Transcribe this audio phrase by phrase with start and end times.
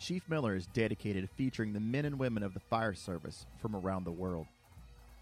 [0.00, 3.76] Chief Miller is dedicated to featuring the men and women of the fire service from
[3.76, 4.46] around the world.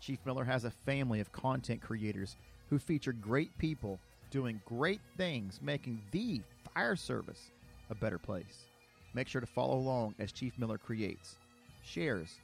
[0.01, 2.37] Chief Miller has a family of content creators
[2.71, 3.99] who feature great people
[4.31, 6.41] doing great things, making the
[6.73, 7.51] fire service
[7.91, 8.67] a better place.
[9.15, 11.39] Make sure to follow along as Chief Miller creates,
[11.83, 12.37] shares,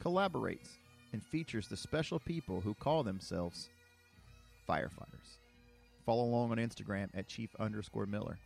[0.00, 0.78] collaborates,
[1.12, 3.68] and features the special people who call themselves
[4.68, 5.38] firefighters.
[6.06, 8.38] Follow along on Instagram at Chief underscore Miller.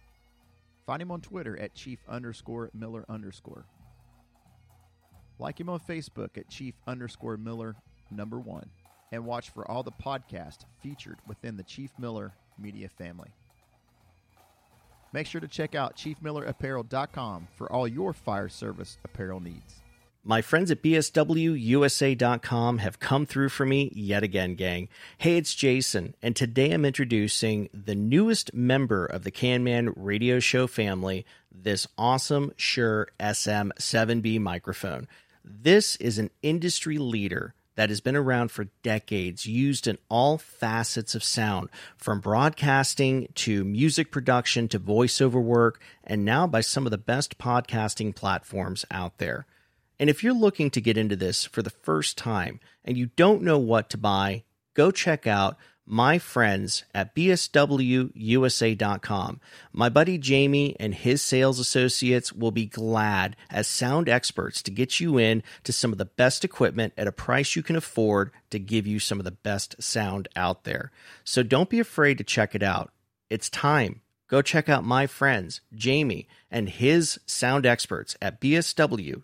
[0.87, 3.67] Find him on Twitter at Chief underscore Miller underscore.
[5.39, 7.76] Like him on Facebook at Chief underscore Miller
[8.11, 8.68] number one.
[9.12, 13.31] And watch for all the podcasts featured within the Chief Miller media family.
[15.12, 19.84] Make sure to check out ChiefMillerApparel.com for all your fire service apparel needs.
[20.27, 24.89] My friends at BSWUSA.com have come through for me yet again, gang.
[25.19, 30.67] Hey, it's Jason, and today I'm introducing the newest member of the Can-Man radio show
[30.67, 35.09] family, this awesome Shure SM7B microphone.
[35.45, 41.15] This is an industry leader that has been around for decades, used in all facets
[41.15, 46.91] of sound, from broadcasting to music production to voiceover work, and now by some of
[46.91, 49.45] the best podcasting platforms out there.
[49.98, 53.42] And if you're looking to get into this for the first time and you don't
[53.42, 58.11] know what to buy, go check out my friends at bswusa.com.
[59.73, 64.98] My buddy Jamie and his sales associates will be glad as sound experts to get
[64.98, 68.58] you in to some of the best equipment at a price you can afford to
[68.58, 70.91] give you some of the best sound out there.
[71.23, 72.91] So don't be afraid to check it out.
[73.29, 74.01] It's time.
[74.28, 79.20] Go check out my friends, Jamie and his sound experts at bswusa.com.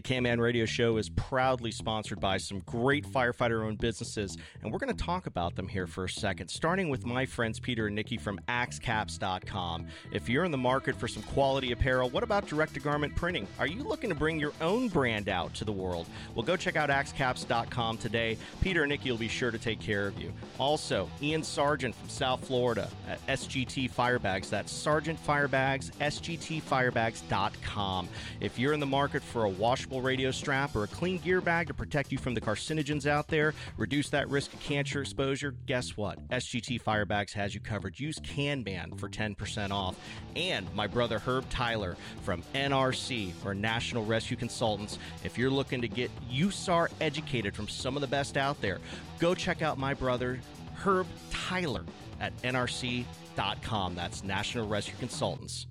[0.00, 4.72] The Can Man Radio Show is proudly sponsored by some great firefighter owned businesses, and
[4.72, 7.86] we're going to talk about them here for a second, starting with my friends Peter
[7.86, 9.88] and Nikki from AxeCaps.com.
[10.10, 13.46] If you're in the market for some quality apparel, what about direct to garment printing?
[13.58, 16.06] Are you looking to bring your own brand out to the world?
[16.34, 18.38] Well, go check out AxeCaps.com today.
[18.62, 20.32] Peter and Nikki will be sure to take care of you.
[20.58, 24.48] Also, Ian Sargent from South Florida at SGT Firebags.
[24.48, 28.08] That's Sargent Firebags, SGTFirebags.com.
[28.40, 31.66] If you're in the market for a wash radio strap or a clean gear bag
[31.66, 35.96] to protect you from the carcinogens out there, reduce that risk of cancer exposure, guess
[35.96, 36.18] what?
[36.28, 37.98] SGT Firebags has you covered.
[37.98, 39.96] Use CanMan for 10% off.
[40.36, 44.98] And my brother Herb Tyler from NRC or National Rescue Consultants.
[45.24, 48.78] If you're looking to get USAR educated from some of the best out there,
[49.18, 50.40] go check out my brother
[50.74, 51.84] Herb Tyler
[52.20, 53.94] at NRC.com.
[53.94, 55.66] That's National Rescue Consultants.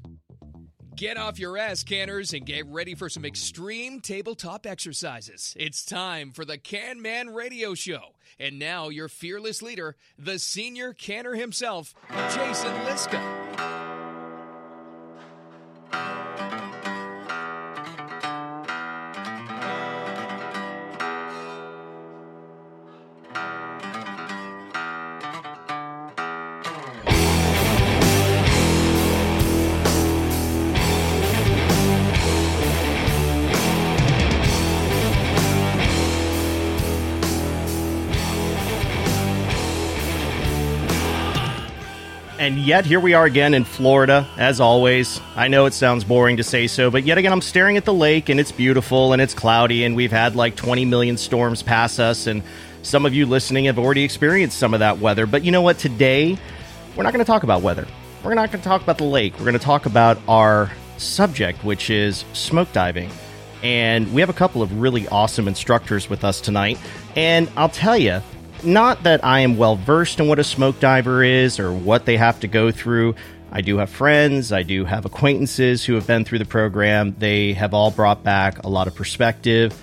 [1.00, 5.56] Get off your ass, canners, and get ready for some extreme tabletop exercises.
[5.58, 8.16] It's time for the Can Man Radio Show.
[8.38, 11.96] And now, your fearless leader, the senior canner himself,
[12.34, 13.40] Jason Liska.
[42.50, 45.22] And yet, here we are again in Florida, as always.
[45.36, 47.94] I know it sounds boring to say so, but yet again, I'm staring at the
[47.94, 52.00] lake and it's beautiful and it's cloudy, and we've had like 20 million storms pass
[52.00, 52.42] us, and
[52.82, 55.28] some of you listening have already experienced some of that weather.
[55.28, 55.78] But you know what?
[55.78, 56.40] Today,
[56.96, 57.86] we're not going to talk about weather.
[58.24, 59.34] We're not going to talk about the lake.
[59.34, 63.12] We're going to talk about our subject, which is smoke diving.
[63.62, 66.80] And we have a couple of really awesome instructors with us tonight.
[67.16, 68.24] And I'll tell you,
[68.64, 72.18] not that I am well versed in what a smoke diver is or what they
[72.18, 73.16] have to go through.
[73.52, 77.16] I do have friends, I do have acquaintances who have been through the program.
[77.18, 79.80] They have all brought back a lot of perspective.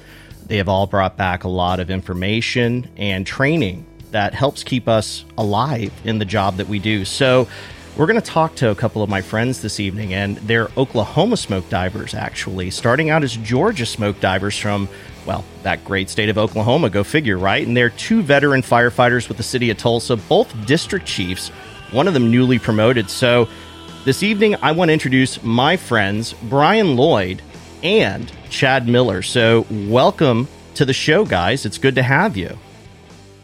[0.46, 5.24] They have all brought back a lot of information and training that helps keep us
[5.36, 7.04] alive in the job that we do.
[7.04, 7.48] So,
[7.96, 11.38] we're going to talk to a couple of my friends this evening, and they're Oklahoma
[11.38, 14.86] smoke divers, actually, starting out as Georgia smoke divers from
[15.26, 17.66] well, that great state of Oklahoma, go figure, right?
[17.66, 21.48] And they're two veteran firefighters with the city of Tulsa, both district chiefs,
[21.90, 23.10] one of them newly promoted.
[23.10, 23.48] So
[24.04, 27.42] this evening, I want to introduce my friends, Brian Lloyd
[27.82, 29.22] and Chad Miller.
[29.22, 31.66] So welcome to the show, guys.
[31.66, 32.56] It's good to have you.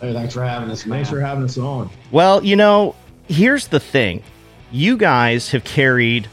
[0.00, 0.87] Hey, thanks for having us.
[0.87, 0.99] Man.
[0.99, 1.90] Thanks for having us on.
[2.11, 2.94] Well, you know,
[3.28, 4.23] here's the thing
[4.70, 6.28] you guys have carried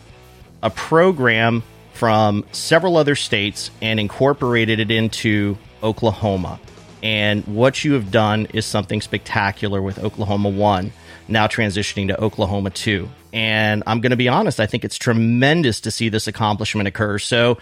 [0.61, 1.63] a program
[1.99, 6.57] from several other states and incorporated it into Oklahoma.
[7.03, 10.93] And what you have done is something spectacular with Oklahoma 1,
[11.27, 13.09] now transitioning to Oklahoma 2.
[13.33, 17.19] And I'm going to be honest, I think it's tremendous to see this accomplishment occur.
[17.19, 17.57] So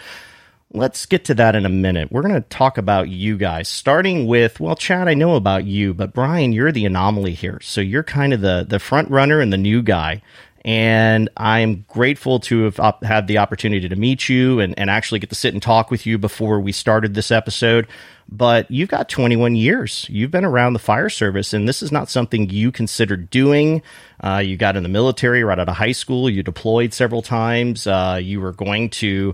[0.71, 2.11] let's get to that in a minute.
[2.11, 5.95] We're going to talk about you guys, starting with, well, Chad, I know about you,
[5.95, 7.59] but Brian, you're the anomaly here.
[7.63, 10.21] So you're kind of the, the front runner and the new guy.
[10.65, 15.29] And I'm grateful to have had the opportunity to meet you and, and actually get
[15.29, 17.87] to sit and talk with you before we started this episode
[18.29, 20.05] but you've got 21 years.
[20.09, 23.81] You've been around the fire service, and this is not something you considered doing.
[24.21, 26.29] Uh, you got in the military right out of high school.
[26.29, 27.87] You deployed several times.
[27.87, 29.33] Uh, you were going to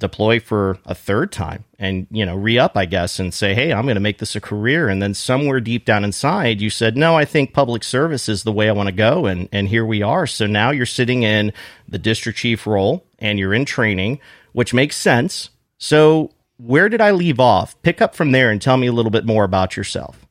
[0.00, 3.84] deploy for a third time and you know re-up i guess and say hey i'm
[3.84, 7.16] going to make this a career and then somewhere deep down inside you said no
[7.16, 10.02] i think public service is the way i want to go and and here we
[10.02, 11.52] are so now you're sitting in
[11.88, 14.18] the district chief role and you're in training
[14.52, 16.32] which makes sense so
[16.66, 17.80] where did I leave off?
[17.82, 20.26] Pick up from there and tell me a little bit more about yourself.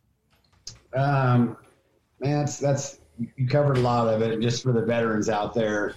[0.93, 1.57] Um,
[2.19, 2.99] man, that's that's
[3.35, 4.39] you covered a lot of it.
[4.39, 5.95] Just for the veterans out there,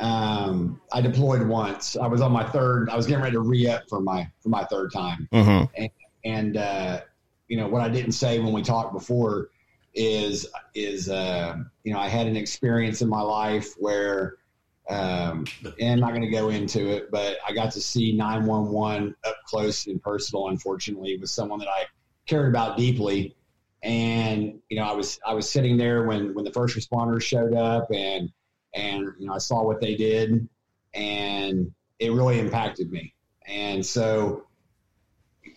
[0.00, 1.96] um, I deployed once.
[1.96, 2.88] I was on my third.
[2.88, 5.64] I was getting ready to re up for my for my third time, mm-hmm.
[5.76, 5.90] and,
[6.24, 7.00] and uh,
[7.48, 9.50] you know what I didn't say when we talked before
[9.94, 14.36] is is uh, you know I had an experience in my life where
[14.88, 15.44] um,
[15.78, 19.36] and I'm not going to go into it, but I got to see 911 up
[19.44, 20.48] close and personal.
[20.48, 21.84] Unfortunately, with someone that I
[22.26, 23.36] cared about deeply,
[23.82, 27.54] and you know, I was I was sitting there when when the first responders showed
[27.54, 28.32] up, and
[28.74, 30.48] and you know, I saw what they did,
[30.94, 33.14] and it really impacted me.
[33.46, 34.46] And so,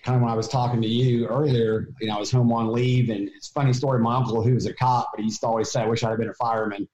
[0.03, 2.71] kind of when I was talking to you earlier, you know, I was home on
[2.71, 3.99] leave, and it's funny story.
[3.99, 6.09] My uncle, who was a cop, but he used to always say, "I wish I'd
[6.09, 6.87] have been a fireman."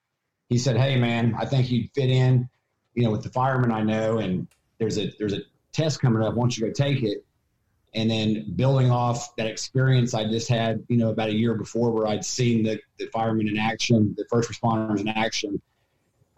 [0.49, 2.49] he said, "Hey, man, I think you'd fit in,
[2.95, 4.47] you know, with the firemen I know, and
[4.79, 5.41] there's a there's a
[5.71, 6.35] test coming up.
[6.35, 7.23] Don't you go take it?"
[7.93, 11.91] And then building off that experience I just had, you know, about a year before,
[11.91, 15.59] where I'd seen the, the firemen in action, the first responders in action,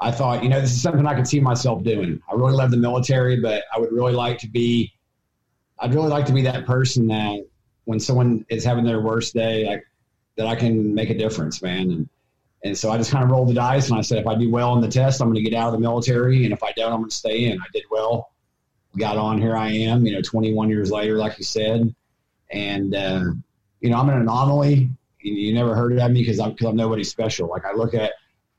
[0.01, 2.19] I thought, you know, this is something I could see myself doing.
[2.29, 4.91] I really love the military, but I would really like to be,
[5.79, 7.45] I'd really like to be that person that
[7.85, 9.85] when someone is having their worst day, like
[10.37, 11.91] that I can make a difference, man.
[11.91, 12.09] And
[12.63, 14.51] and so I just kind of rolled the dice and I said, if I do
[14.51, 16.43] well in the test, I'm going to get out of the military.
[16.43, 17.59] And if I don't, I'm going to stay in.
[17.59, 18.31] I did well.
[18.97, 19.41] Got on.
[19.41, 21.95] Here I am, you know, 21 years later, like you said.
[22.51, 23.23] And, uh,
[23.79, 24.89] you know, I'm an anomaly.
[25.21, 27.49] You, you never heard of me because I'm, cause I'm nobody special.
[27.49, 28.11] Like I look at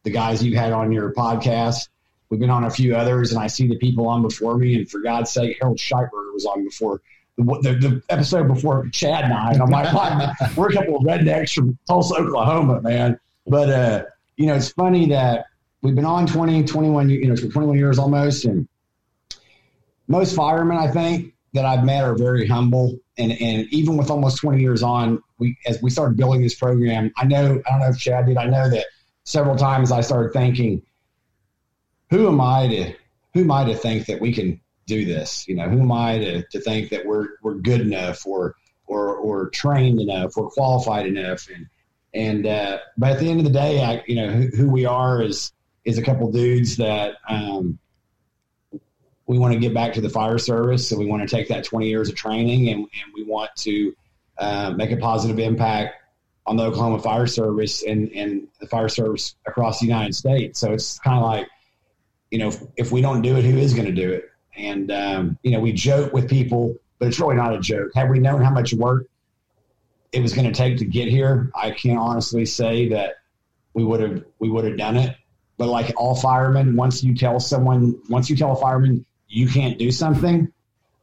[0.04, 1.88] the guys you had on your podcast.
[2.28, 4.76] We've been on a few others, and I see the people on before me.
[4.76, 7.02] And for God's sake, Harold Schaitberger was on before
[7.36, 9.52] the, the, the, episode before Chad and I.
[9.52, 13.18] And I'm like, we're a couple of rednecks from Tulsa, Oklahoma, man.
[13.46, 14.04] But uh,
[14.36, 15.46] you know, it's funny that
[15.82, 18.68] we've been on 20, 21, you know, 21 years almost, and
[20.08, 22.98] most firemen I think that I've met are very humble.
[23.18, 27.12] And and even with almost 20 years on, we as we started building this program,
[27.16, 28.36] I know I don't know if Chad did.
[28.36, 28.86] I know that
[29.24, 30.82] several times I started thinking,
[32.10, 32.94] who am I to
[33.34, 35.46] who am I to think that we can do this?
[35.48, 39.14] You know, who am I to, to think that we're we're good enough or or
[39.16, 41.48] or trained enough or qualified enough?
[41.54, 41.66] And
[42.14, 44.84] and uh, but at the end of the day, I you know who, who we
[44.84, 45.52] are is
[45.84, 47.78] is a couple dudes that um,
[49.26, 50.88] we want to get back to the fire service.
[50.88, 53.94] So we want to take that 20 years of training and, and we want to
[54.38, 56.01] uh, make a positive impact
[56.46, 60.58] on the Oklahoma Fire Service and, and the fire service across the United States.
[60.58, 61.48] So it's kind of like,
[62.30, 64.30] you know, if, if, we don't do it, who is going to do it?
[64.56, 67.90] And, um, you know, we joke with people, but it's really not a joke.
[67.94, 69.06] Had we known how much work
[70.12, 73.16] it was going to take to get here, I can't honestly say that
[73.74, 75.16] we would have we would have done it.
[75.56, 79.78] But like all firemen, once you tell someone, once you tell a fireman you can't
[79.78, 80.52] do something,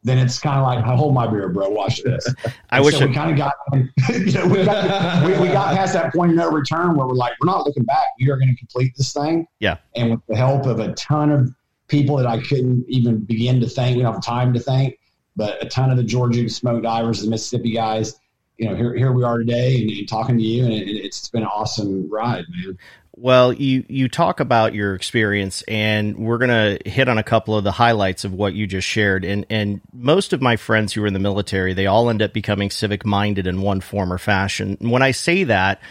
[0.04, 1.70] then it's kind of like, I hold my beer, bro.
[1.70, 2.34] Watch this.
[2.70, 3.54] I wish so we kind of got,
[4.10, 7.14] you know, we got, we, we got past that point of no return where we're
[7.14, 8.06] like, we're not looking back.
[8.20, 9.46] We are going to complete this thing.
[9.60, 9.78] Yeah.
[9.96, 11.54] And with the help of a ton of
[11.88, 14.98] people that I couldn't even begin to thank, we don't have time to thank,
[15.36, 18.20] but a ton of the Georgia smoke divers, the Mississippi guys,
[18.60, 21.30] you know, here here we are today, and, and talking to you, and it, it's
[21.30, 22.78] been an awesome ride, man.
[23.22, 27.66] Well, you you talk about your experience, and we're gonna hit on a couple of
[27.66, 29.26] the highlights of what you just shared.
[29.26, 32.32] And and most of my friends who are in the military, they all end up
[32.32, 34.78] becoming civic minded in one form or fashion.
[34.80, 35.82] When I say that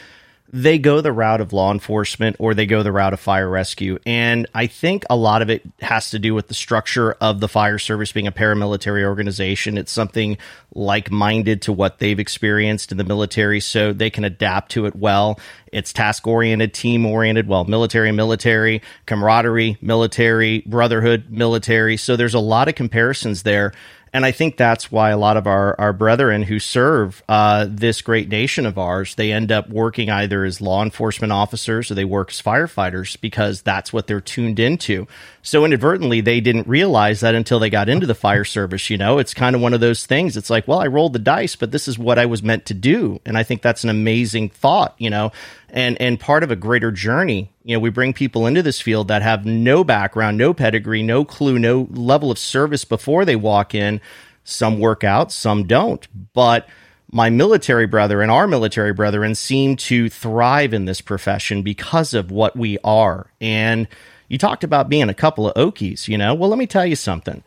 [0.51, 3.99] they go the route of law enforcement or they go the route of fire rescue.
[4.07, 7.49] And I think a lot of it has to do with the structure of the
[7.49, 9.77] fire service being a paramilitary organization.
[9.77, 10.39] It's something
[10.75, 14.97] like minded to what they've experienced in the military, so they can adapt to it
[14.97, 15.39] well.
[15.71, 21.97] It's task oriented, team oriented, well, military, military, camaraderie, military, brotherhood, military.
[21.99, 23.73] So there's a lot of comparisons there.
[24.19, 28.03] And I think that's why a lot of our, our brethren who serve uh, this
[28.03, 32.05] great nation of ours, they end up working either as law enforcement officers or they
[32.05, 35.07] work as firefighters because that's what they're tuned into.
[35.43, 38.91] So inadvertently, they didn't realize that until they got into the fire service.
[38.91, 40.37] You know, it's kind of one of those things.
[40.37, 42.75] It's like, well, I rolled the dice, but this is what I was meant to
[42.75, 43.21] do.
[43.25, 45.31] And I think that's an amazing thought, you know,
[45.71, 47.53] and, and part of a greater journey.
[47.65, 51.25] You know, we bring people into this field that have no background, no pedigree, no
[51.25, 54.01] clue, no level of service before they walk in.
[54.45, 56.07] Some work out, some don't.
[56.33, 56.69] But
[57.11, 62.57] my military brethren, our military brethren, seem to thrive in this profession because of what
[62.57, 63.31] we are.
[63.41, 63.89] And
[64.29, 66.35] you talked about being a couple of Okies, you know?
[66.35, 67.43] Well, let me tell you something.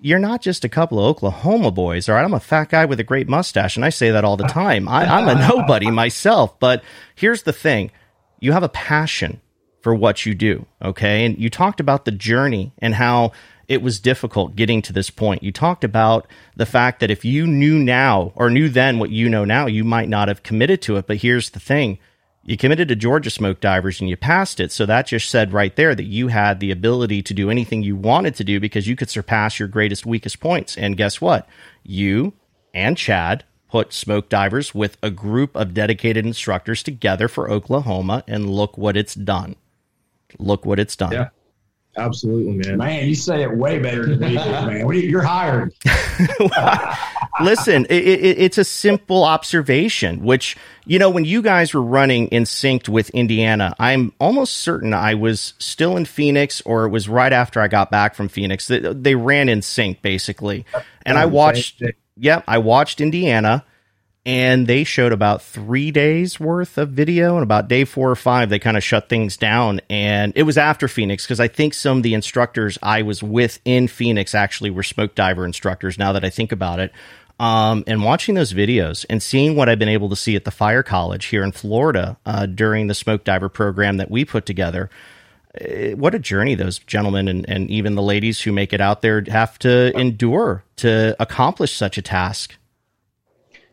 [0.00, 2.24] You're not just a couple of Oklahoma boys, all right?
[2.24, 4.88] I'm a fat guy with a great mustache, and I say that all the time.
[4.88, 6.58] I, I'm a nobody myself.
[6.60, 7.90] But here's the thing
[8.38, 9.40] you have a passion
[9.82, 11.24] for what you do, okay?
[11.24, 13.32] And you talked about the journey and how
[13.68, 15.42] it was difficult getting to this point.
[15.42, 16.26] You talked about
[16.56, 19.84] the fact that if you knew now or knew then what you know now, you
[19.84, 21.06] might not have committed to it.
[21.06, 21.98] But here's the thing
[22.48, 24.72] you committed to Georgia Smoke Divers and you passed it.
[24.72, 27.94] So that just said right there that you had the ability to do anything you
[27.94, 30.74] wanted to do because you could surpass your greatest, weakest points.
[30.78, 31.46] And guess what?
[31.82, 32.32] You
[32.72, 38.48] and Chad put smoke divers with a group of dedicated instructors together for Oklahoma, and
[38.48, 39.56] look what it's done.
[40.38, 41.12] Look what it's done.
[41.12, 41.28] Yeah.
[41.96, 42.78] Absolutely, man.
[42.78, 44.88] Man, you say it way better than me, man.
[44.88, 45.74] You're hired.
[47.40, 52.28] Listen, it, it, it's a simple observation, which, you know, when you guys were running
[52.28, 57.08] in sync with Indiana, I'm almost certain I was still in Phoenix or it was
[57.08, 58.68] right after I got back from Phoenix.
[58.68, 60.66] They, they ran in sync, basically.
[61.04, 61.82] And I watched,
[62.16, 63.64] yep, I watched Indiana
[64.26, 68.50] and they showed about three days worth of video and about day four or five
[68.50, 69.80] they kind of shut things down.
[69.88, 73.60] And it was after phoenix because i think some of the instructors i was with
[73.64, 76.92] in phoenix actually were smoke diver instructors now that i think about it.
[77.40, 80.50] Um, and watching those videos and seeing what i've been able to see at the
[80.50, 84.90] fire college here in florida uh, during the smoke diver program that we put together
[85.54, 89.02] eh, what a journey those gentlemen and, and even the ladies who make it out
[89.02, 92.56] there have to endure to accomplish such a task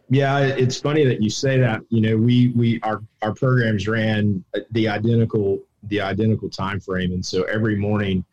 [0.10, 1.82] yeah, it's funny that you say that.
[1.90, 7.26] You know, we we our our programs ran the identical the identical time frame, and
[7.26, 8.24] so every morning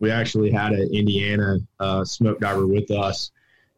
[0.00, 3.30] we actually had an Indiana uh, smoke diver with us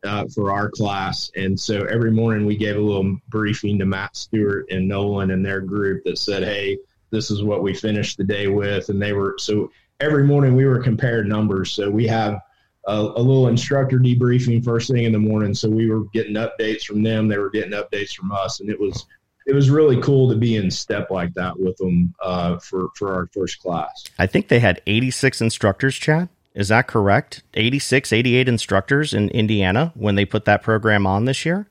[0.04, 4.16] uh, for our class, and so every morning we gave a little briefing to Matt
[4.16, 6.78] Stewart and Nolan and their group that said, "Hey,
[7.10, 10.66] this is what we finished the day with," and they were so every morning we
[10.66, 11.72] were compared numbers.
[11.72, 12.40] So we have
[12.86, 15.54] a, a, little instructor debriefing first thing in the morning.
[15.54, 17.28] So we were getting updates from them.
[17.28, 19.06] They were getting updates from us, and it was
[19.46, 23.14] it was really cool to be in step like that with them uh, for for
[23.14, 24.04] our first class.
[24.18, 26.28] I think they had 86 instructors, Chad.
[26.54, 27.42] Is that correct?
[27.54, 31.68] 86, 88 instructors in Indiana when they put that program on this year?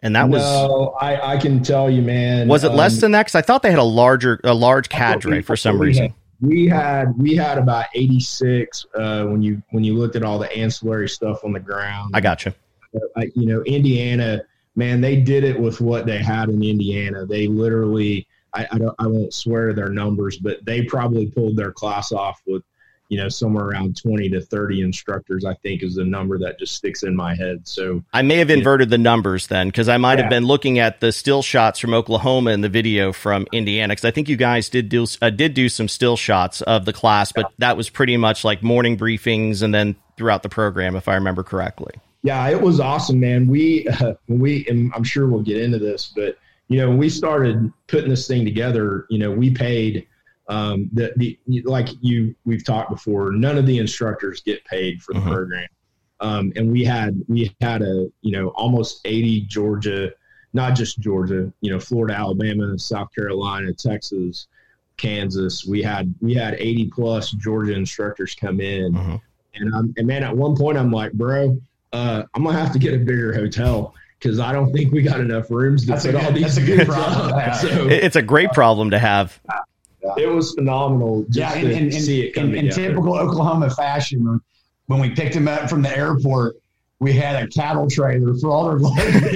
[0.00, 2.48] And that was no, I, I can tell you, man.
[2.48, 3.26] Was it um, less than that?
[3.26, 6.06] Because I thought they had a larger, a large cadre for some reason.
[6.06, 10.38] Had, we had we had about 86 uh, when you when you looked at all
[10.38, 12.10] the ancillary stuff on the ground.
[12.14, 12.52] I got you.
[12.94, 14.42] Uh, you know, Indiana,
[14.74, 17.24] man, they did it with what they had in Indiana.
[17.24, 21.72] They literally, I, I don't, I won't swear their numbers, but they probably pulled their
[21.72, 22.62] class off with
[23.12, 26.74] you know, somewhere around 20 to 30 instructors, I think is the number that just
[26.74, 27.68] sticks in my head.
[27.68, 28.92] So I may have inverted know.
[28.92, 30.22] the numbers then because I might yeah.
[30.22, 34.06] have been looking at the still shots from Oklahoma and the video from Indiana because
[34.06, 37.32] I think you guys did do uh, did do some still shots of the class,
[37.32, 41.14] but that was pretty much like morning briefings and then throughout the program, if I
[41.16, 41.92] remember correctly.
[42.22, 43.46] Yeah, it was awesome, man.
[43.46, 46.38] We uh, we and I'm sure we'll get into this, but
[46.68, 50.06] you know, when we started putting this thing together, you know, we paid
[50.52, 55.14] um, the, the like you we've talked before, none of the instructors get paid for
[55.14, 55.30] the mm-hmm.
[55.30, 55.68] program.
[56.20, 60.12] Um, and we had we had a you know almost 80 Georgia,
[60.52, 64.48] not just Georgia, you know Florida, Alabama, South Carolina, Texas,
[64.98, 65.64] Kansas.
[65.64, 69.16] We had we had 80 plus Georgia instructors come in, mm-hmm.
[69.54, 71.58] and um, and man, at one point I'm like, bro,
[71.94, 75.20] uh, I'm gonna have to get a bigger hotel because I don't think we got
[75.20, 76.56] enough rooms to that's put good, all these.
[76.56, 77.54] That's a good problem.
[77.60, 79.40] so, it's a great problem to have.
[80.16, 81.24] It was phenomenal.
[81.30, 84.40] yeah, in, in, in, in typical Oklahoma fashion, when,
[84.86, 86.56] when we picked him up from the airport,
[87.02, 89.22] we had a cattle trailer for all their luggage.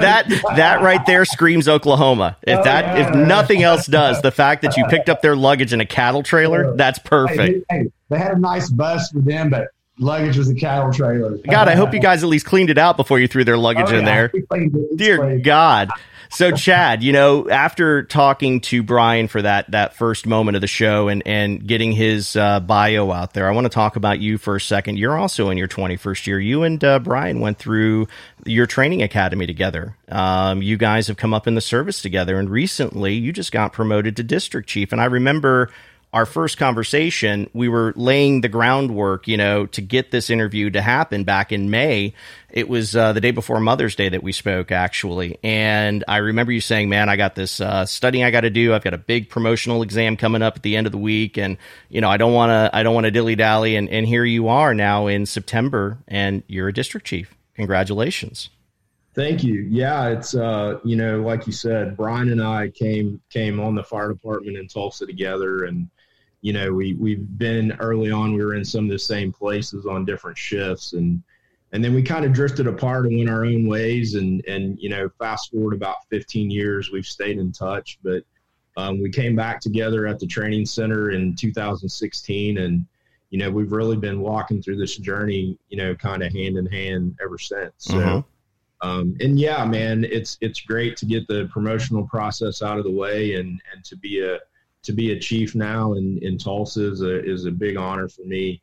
[0.00, 0.24] that
[0.56, 2.38] that right there screams Oklahoma.
[2.42, 5.36] If oh, that yeah, if nothing else does, the fact that you picked up their
[5.36, 7.66] luggage in a cattle trailer, that's perfect.
[7.68, 9.68] Hey, hey, they had a nice bus for them, but
[9.98, 11.36] luggage was a cattle trailer.
[11.38, 13.58] God, I hope uh, you guys at least cleaned it out before you threw their
[13.58, 14.32] luggage oh, in there.
[14.96, 15.90] Dear God.
[16.30, 20.66] So Chad, you know, after talking to Brian for that that first moment of the
[20.66, 24.38] show and and getting his uh, bio out there, I want to talk about you
[24.38, 24.98] for a second.
[24.98, 26.40] You're also in your 21st year.
[26.40, 28.08] You and uh, Brian went through
[28.44, 29.96] your training academy together.
[30.08, 33.72] Um, you guys have come up in the service together, and recently you just got
[33.72, 34.92] promoted to district chief.
[34.92, 35.70] And I remember
[36.12, 40.80] our first conversation, we were laying the groundwork, you know, to get this interview to
[40.80, 42.14] happen back in May.
[42.50, 45.38] It was uh, the day before Mother's Day that we spoke, actually.
[45.42, 48.72] And I remember you saying, man, I got this uh, studying I got to do.
[48.72, 51.36] I've got a big promotional exam coming up at the end of the week.
[51.36, 51.58] And,
[51.90, 53.76] you know, I don't want to, I don't want to dilly dally.
[53.76, 57.34] And, and here you are now in September and you're a district chief.
[57.56, 58.48] Congratulations.
[59.16, 59.66] Thank you.
[59.70, 63.82] Yeah, it's uh, you know, like you said, Brian and I came came on the
[63.82, 65.88] fire department in Tulsa together, and
[66.42, 68.32] you know, we we've been early on.
[68.32, 71.22] We were in some of the same places on different shifts, and
[71.72, 74.14] and then we kind of drifted apart and went our own ways.
[74.14, 77.98] And and you know, fast forward about 15 years, we've stayed in touch.
[78.02, 78.22] But
[78.76, 82.86] um, we came back together at the training center in 2016, and
[83.30, 86.66] you know, we've really been walking through this journey, you know, kind of hand in
[86.66, 87.72] hand ever since.
[87.78, 87.94] So.
[87.94, 88.20] Mm-hmm.
[88.82, 92.90] Um, and yeah, man, it's it's great to get the promotional process out of the
[92.90, 94.38] way and and to be a
[94.86, 98.22] to be a chief now in, in Tulsa is a, is a big honor for
[98.22, 98.62] me.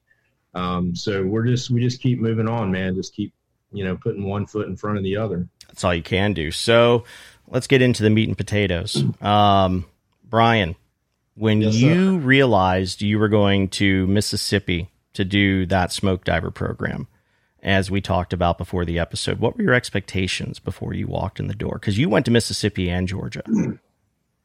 [0.54, 2.96] Um, so we're just, we just keep moving on, man.
[2.96, 3.34] Just keep,
[3.72, 5.48] you know, putting one foot in front of the other.
[5.68, 6.52] That's all you can do.
[6.52, 7.06] So
[7.48, 9.04] let's get into the meat and potatoes.
[9.22, 9.86] Um,
[10.24, 10.76] Brian,
[11.36, 17.08] when yes, you realized you were going to Mississippi to do that smoke diver program,
[17.62, 21.48] as we talked about before the episode, what were your expectations before you walked in
[21.48, 21.76] the door?
[21.80, 23.42] Because you went to Mississippi and Georgia.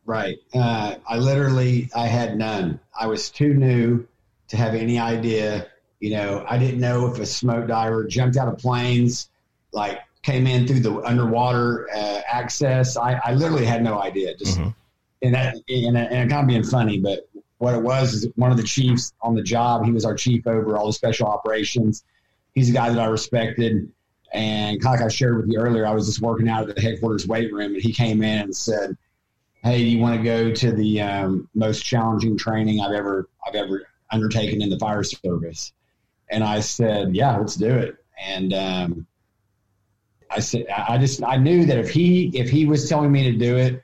[0.08, 0.38] Right.
[0.54, 2.80] Uh, I literally, I had none.
[2.98, 4.06] I was too new
[4.48, 5.66] to have any idea.
[6.00, 9.28] You know, I didn't know if a smoke diver jumped out of planes,
[9.72, 12.96] like came in through the underwater uh, access.
[12.96, 14.34] I, I literally had no idea.
[14.34, 14.70] Just mm-hmm.
[15.20, 18.56] and that and, and kind of being funny, but what it was is one of
[18.56, 19.84] the chiefs on the job.
[19.84, 22.02] He was our chief over all the special operations.
[22.54, 23.92] He's a guy that I respected.
[24.32, 26.74] And kind of like I shared with you earlier, I was just working out at
[26.74, 28.96] the headquarters weight room, and he came in and said,
[29.68, 33.86] hey, you want to go to the um, most challenging training I've ever I've ever
[34.10, 35.72] undertaken in the fire service?
[36.30, 37.96] And I said, yeah, let's do it.
[38.22, 39.06] And um,
[40.30, 43.38] I said, I just I knew that if he if he was telling me to
[43.38, 43.82] do it,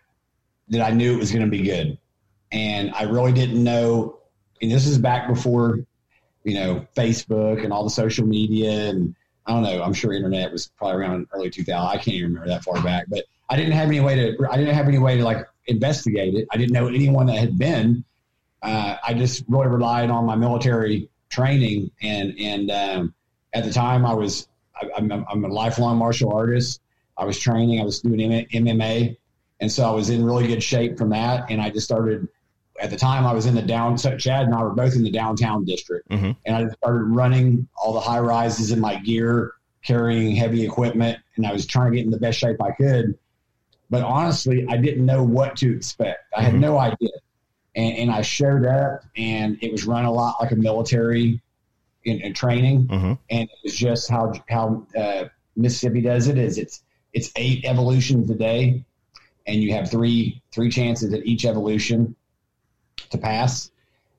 [0.69, 1.99] that I knew it was going to be good.
[2.53, 4.19] And I really didn't know.
[4.63, 5.81] And this is back before,
[6.45, 9.15] you know, Facebook and all the social media and
[9.47, 9.83] I don't know.
[9.83, 11.87] I'm sure internet was probably around early 2000.
[11.87, 14.49] I can't even remember that far back, but I didn't have any way to.
[14.51, 16.47] I didn't have any way to like investigate it.
[16.51, 18.05] I didn't know anyone that had been.
[18.63, 23.15] Uh, I just really relied on my military training, and and um,
[23.53, 26.81] at the time I was I, am I'm, I'm a lifelong martial artist.
[27.17, 27.81] I was training.
[27.81, 29.17] I was doing MMA,
[29.61, 31.51] and so I was in really good shape from that.
[31.51, 32.29] And I just started.
[32.81, 33.97] At the time, I was in the down.
[33.99, 36.33] So Chad and I were both in the downtown district, mm-hmm.
[36.45, 39.53] and I started running all the high rises in my gear,
[39.85, 43.17] carrying heavy equipment, and I was trying to get in the best shape I could
[43.91, 46.33] but honestly, I didn't know what to expect.
[46.37, 46.61] I had mm-hmm.
[46.61, 47.11] no idea.
[47.77, 51.43] And, and, I showed up, and it was run a lot like a military
[52.05, 53.13] in, in training, mm-hmm.
[53.31, 55.25] and it was just how how uh,
[55.57, 56.39] Mississippi does it.
[56.39, 58.85] Is it's it's eight evolutions a day,
[59.47, 62.15] and you have three three chances at each evolution
[63.11, 63.73] to pass.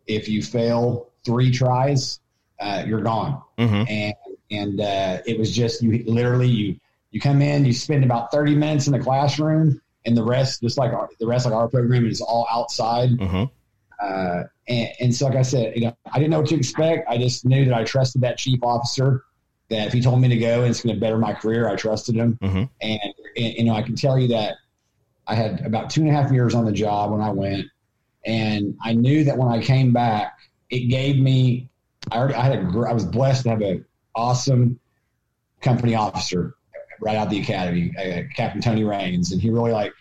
[0.05, 2.19] If you fail three tries,
[2.59, 3.41] uh, you're gone.
[3.57, 3.83] Mm-hmm.
[3.87, 4.15] And
[4.51, 6.79] and uh, it was just you literally you
[7.15, 10.77] you come in, you spend about 30 minutes in the classroom, and the rest, just
[10.77, 13.11] like our, the rest of our program, is all outside.
[13.11, 13.45] Mm-hmm.
[14.05, 17.07] Uh, and, and, so, like I said, you know, I didn't know what to expect.
[17.09, 19.23] I just knew that I trusted that chief officer.
[19.69, 21.77] That if he told me to go and it's going to better my career, I
[21.77, 22.37] trusted him.
[22.41, 22.63] Mm-hmm.
[22.81, 24.57] And, and you know, I can tell you that
[25.25, 27.67] I had about two and a half years on the job when I went,
[28.25, 30.37] and I knew that when I came back,
[30.69, 31.69] it gave me.
[32.11, 32.79] I, already, I had a.
[32.89, 34.81] I was blessed to have an awesome
[35.61, 36.55] company officer
[37.01, 39.93] right out the academy, uh, Captain Tony Rains, and he really like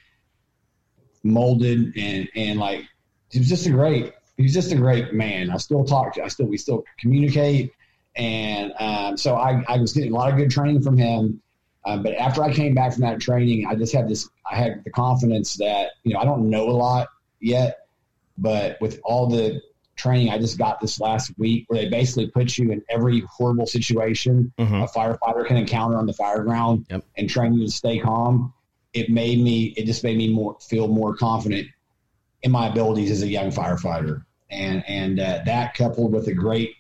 [1.22, 2.84] molded and and like
[3.30, 5.50] he was just a great he was just a great man.
[5.50, 7.72] I still talk to I still we still communicate,
[8.16, 11.40] and um, so I I was getting a lot of good training from him.
[11.86, 14.82] Um, but after I came back from that training, I just had this I had
[14.84, 17.08] the confidence that you know I don't know a lot
[17.40, 17.86] yet,
[18.38, 19.60] but with all the
[19.96, 23.66] training I just got this last week where they basically put you in every horrible
[23.66, 24.74] situation mm-hmm.
[24.74, 27.04] a firefighter can encounter on the fire ground yep.
[27.16, 28.52] and train you to stay calm.
[28.92, 31.68] It made me, it just made me more feel more confident
[32.42, 34.24] in my abilities as a young firefighter.
[34.50, 36.76] And, and uh, that coupled with a great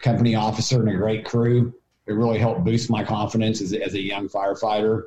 [0.00, 1.74] company officer and a great crew,
[2.06, 5.04] it really helped boost my confidence as, as a young firefighter.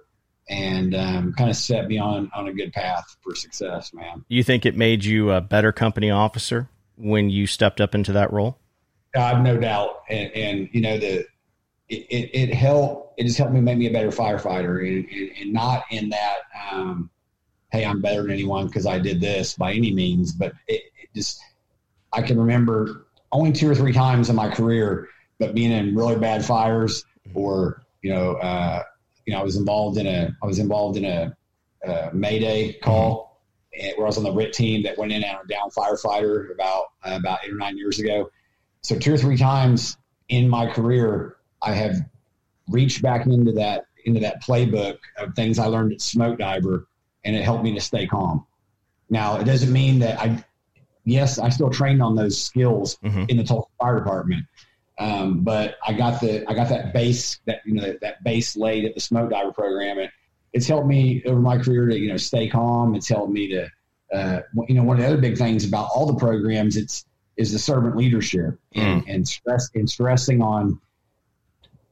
[0.50, 4.23] and um, kind of set me on on a good path for success, man.
[4.30, 8.32] You think it made you a better company officer when you stepped up into that
[8.34, 8.58] role?
[9.16, 11.26] I have no doubt, and, and you know the
[11.90, 13.20] it, it, it, helped.
[13.20, 16.38] It just helped me make me a better firefighter, and, and, and not in that,
[16.72, 17.10] um,
[17.72, 21.10] hey, I'm better than anyone because I did this by any means, but it, it
[21.16, 21.40] just
[22.14, 25.08] I can remember only two or three times in my career,
[25.40, 28.84] but being in really bad fires or you know, uh,
[29.26, 31.36] you know, I was involved in a I was involved in a,
[31.86, 33.37] a Mayday call mm-hmm.
[33.96, 36.86] Where I was on the RIT team that went in on a down firefighter about
[37.04, 38.30] uh, about eight or nine years ago.
[38.82, 39.98] So two or three times
[40.30, 41.96] in my career, I have
[42.70, 46.88] reached back into that into that playbook of things I learned at Smoke Diver,
[47.26, 48.46] and it helped me to stay calm.
[49.10, 50.44] Now, it doesn't mean that I,
[51.04, 53.26] yes, I still trained on those skills mm-hmm.
[53.28, 54.46] in the Tulsa Fire Department,
[54.98, 58.56] um, but I got the I got that base that you know that, that base
[58.56, 60.10] laid at the Smoke Diver program, and
[60.58, 62.96] it's helped me over my career to you know stay calm.
[62.96, 63.70] It's helped me to
[64.12, 67.06] uh, you know one of the other big things about all the programs it's
[67.38, 69.13] is the servant leadership and, mm.
[69.13, 70.82] and stress and stressing on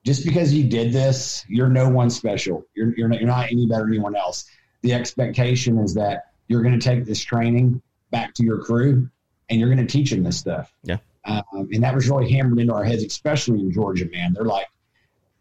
[0.04, 2.66] just because you did this, you're no one special.
[2.76, 4.46] You're, you're, not, you're not any better than anyone else.
[4.82, 9.10] The expectation is that you're going to take this training back to your crew
[9.50, 10.74] and you're going to teach them this stuff.
[10.84, 10.98] Yeah.
[11.26, 14.34] Um, and that was really hammered into our heads, especially in Georgia, man.
[14.34, 14.68] They're like,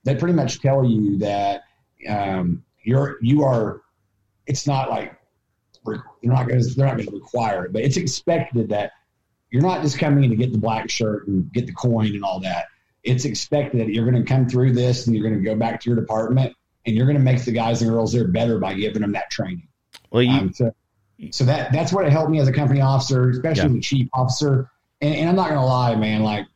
[0.02, 1.64] they pretty much tell you that
[2.08, 3.82] um, you're, you are,
[4.46, 5.16] it's not like,
[5.84, 8.92] they're not going to, they're not going to require it, but it's expected that
[9.50, 12.24] you're not just coming in to get the black shirt and get the coin and
[12.24, 12.66] all that
[13.04, 15.80] it's expected that you're going to come through this and you're going to go back
[15.80, 18.74] to your department and you're going to make the guys and girls there better by
[18.74, 19.68] giving them that training.
[20.10, 20.74] Well, you, um, so,
[21.30, 23.68] so, that that's what it helped me as a company officer, especially yeah.
[23.68, 24.70] the chief officer.
[25.00, 26.22] And, and I'm not going to lie, man.
[26.22, 26.46] Like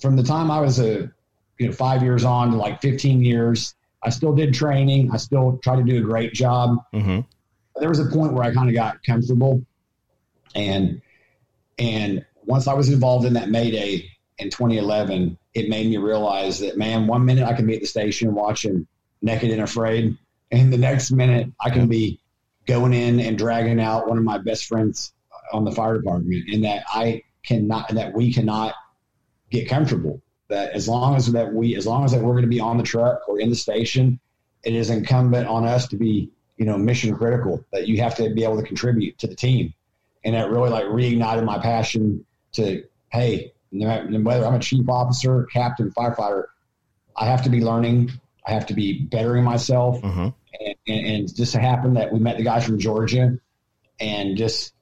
[0.00, 1.10] from the time I was a
[1.58, 5.10] you know five years on to like 15 years, I still did training.
[5.12, 6.78] I still tried to do a great job.
[6.92, 7.20] Mm-hmm.
[7.80, 9.62] There was a point where I kind of got comfortable,
[10.54, 11.00] and
[11.78, 16.76] and once I was involved in that Mayday in 2011, it made me realize that,
[16.76, 18.86] man, one minute I can be at the station watching
[19.22, 20.16] Naked and Afraid,
[20.50, 22.20] and the next minute I can be
[22.66, 25.12] going in and dragging out one of my best friends
[25.52, 28.74] on the fire department, and that I cannot, and that we cannot
[29.50, 30.20] get comfortable.
[30.52, 32.76] That as long as that we, as long as that we're going to be on
[32.76, 34.20] the truck or in the station,
[34.62, 37.64] it is incumbent on us to be, you know, mission critical.
[37.72, 39.72] That you have to be able to contribute to the team,
[40.24, 45.90] and that really like reignited my passion to, hey, whether I'm a chief officer, captain,
[45.92, 46.44] firefighter,
[47.16, 48.12] I have to be learning.
[48.46, 50.02] I have to be bettering myself.
[50.02, 50.28] Mm-hmm.
[50.60, 53.38] And, and, and just happened that we met the guys from Georgia
[53.98, 54.74] and just,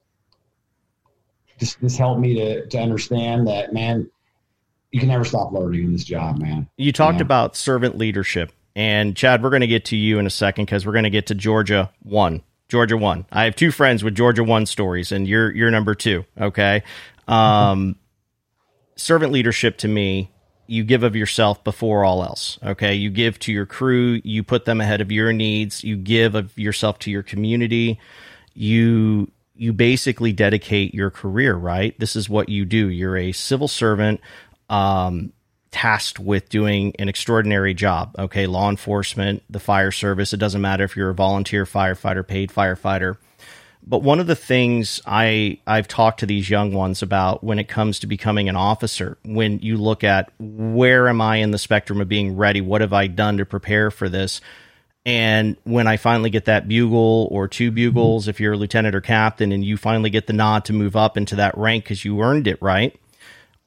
[1.61, 4.11] just, this helped me to, to understand that, man,
[4.93, 6.69] you can never stop learning in this job, man.
[6.77, 7.25] You talked yeah.
[7.25, 8.53] about servant leadership.
[8.77, 11.11] And Chad, we're going to get to you in a second because we're going to
[11.11, 12.43] get to Georgia one.
[12.69, 13.27] Georgia one.
[13.33, 16.25] I have two friends with Georgia one stories, and you're you're number two.
[16.41, 16.85] Okay.
[17.27, 17.97] Um,
[18.97, 20.31] servant leadership to me
[20.71, 22.57] you give of yourself before all else.
[22.63, 22.95] Okay.
[22.95, 26.57] You give to your crew, you put them ahead of your needs, you give of
[26.57, 27.99] yourself to your community.
[28.55, 31.99] You you basically dedicate your career, right?
[31.99, 32.89] This is what you do.
[32.89, 34.21] You're a civil servant
[34.71, 35.33] um,
[35.71, 38.15] tasked with doing an extraordinary job.
[38.19, 42.51] Okay, law enforcement, the fire service, it doesn't matter if you're a volunteer firefighter, paid
[42.51, 43.19] firefighter
[43.83, 47.69] but one of the things I I've talked to these young ones about when it
[47.69, 52.01] comes to becoming an officer, when you look at where am I in the spectrum
[52.01, 54.41] of being ready, what have I done to prepare for this?
[55.07, 59.01] And when I finally get that bugle or two bugles, if you're a lieutenant or
[59.01, 62.21] captain, and you finally get the nod to move up into that rank because you
[62.21, 63.00] earned it, right?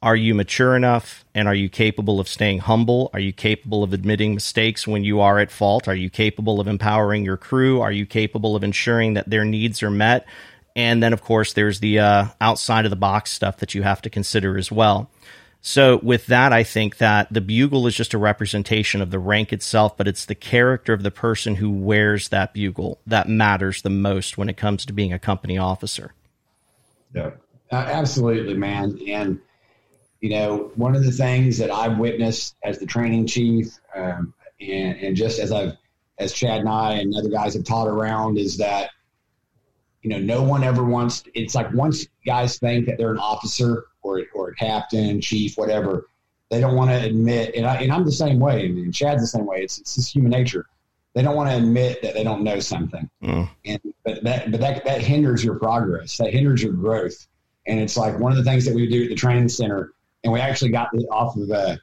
[0.04, 3.10] Are you mature enough and are you capable of staying humble?
[3.14, 5.88] Are you capable of admitting mistakes when you are at fault?
[5.88, 7.80] Are you capable of empowering your crew?
[7.80, 10.26] Are you capable of ensuring that their needs are met?
[10.76, 14.02] And then, of course, there's the uh, outside of the box stuff that you have
[14.02, 15.10] to consider as well.
[15.62, 19.54] So, with that, I think that the bugle is just a representation of the rank
[19.54, 23.90] itself, but it's the character of the person who wears that bugle that matters the
[23.90, 26.12] most when it comes to being a company officer.
[27.16, 27.30] Yeah,
[27.72, 29.00] absolutely, man.
[29.08, 29.40] And
[30.24, 34.98] you know, one of the things that I've witnessed as the training chief, um, and,
[34.98, 35.74] and just as I've,
[36.18, 38.92] as Chad and I and other guys have taught around, is that,
[40.02, 41.26] you know, no one ever wants.
[41.34, 46.08] It's like once guys think that they're an officer or or a captain, chief, whatever,
[46.50, 47.54] they don't want to admit.
[47.56, 49.58] And, I, and I'm the same way, and Chad's the same way.
[49.58, 50.68] It's it's just human nature.
[51.16, 53.50] They don't want to admit that they don't know something, mm.
[53.66, 56.16] and but that but that that hinders your progress.
[56.16, 57.28] That hinders your growth.
[57.68, 60.32] And it's like one of the things that we do at the training center and
[60.32, 61.76] we actually got it off of uh,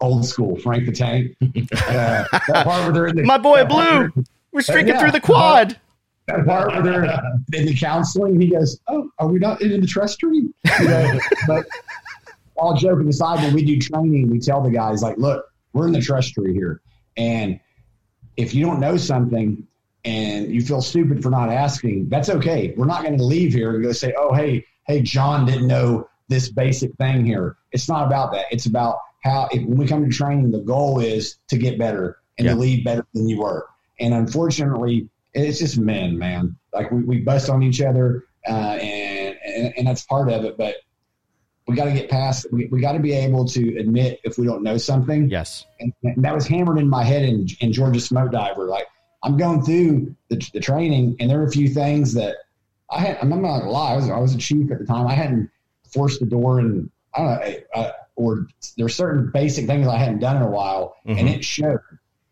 [0.00, 1.36] old school Frank the Tank.
[1.86, 4.10] Uh, that part where they're in the, my boy Blue.
[4.10, 4.12] Part,
[4.52, 5.00] We're streaking yeah.
[5.00, 5.78] through the quad.
[6.26, 7.04] That part where they're
[7.52, 10.48] in the counseling, he goes, "Oh, are we not in the trust tree?"
[10.80, 11.66] You know, but
[12.56, 15.92] all joking aside, when we do training, we tell the guys like, "Look, we're in
[15.92, 16.80] the trust tree here,
[17.16, 17.60] and
[18.36, 19.66] if you don't know something
[20.04, 22.74] and you feel stupid for not asking, that's okay.
[22.76, 26.08] We're not going to leave here and go say, "Oh, hey, hey, John didn't know
[26.28, 28.46] this basic thing here." It's not about that.
[28.50, 32.18] It's about how if, when we come to training, the goal is to get better
[32.38, 32.52] and yeah.
[32.52, 33.66] to leave better than you were.
[34.00, 36.56] And unfortunately, it's just men, man.
[36.72, 40.56] Like we, we bust on each other, uh, and, and, and that's part of it.
[40.56, 40.76] But
[41.66, 42.46] we got to get past.
[42.52, 45.28] We, we got to be able to admit if we don't know something.
[45.28, 48.66] Yes, and, and, that was hammered in my head in, in Georgia Smoke Diver.
[48.66, 48.86] Like
[49.22, 52.36] I'm going through the, the training, and there are a few things that
[52.90, 53.18] I had.
[53.20, 53.92] I'm not gonna lie.
[53.92, 55.06] I was I was a chief at the time.
[55.06, 55.50] I hadn't
[55.94, 60.18] forced the door, and I don't know, uh, or there's certain basic things I hadn't
[60.18, 61.18] done in a while, mm-hmm.
[61.18, 61.80] and it showed.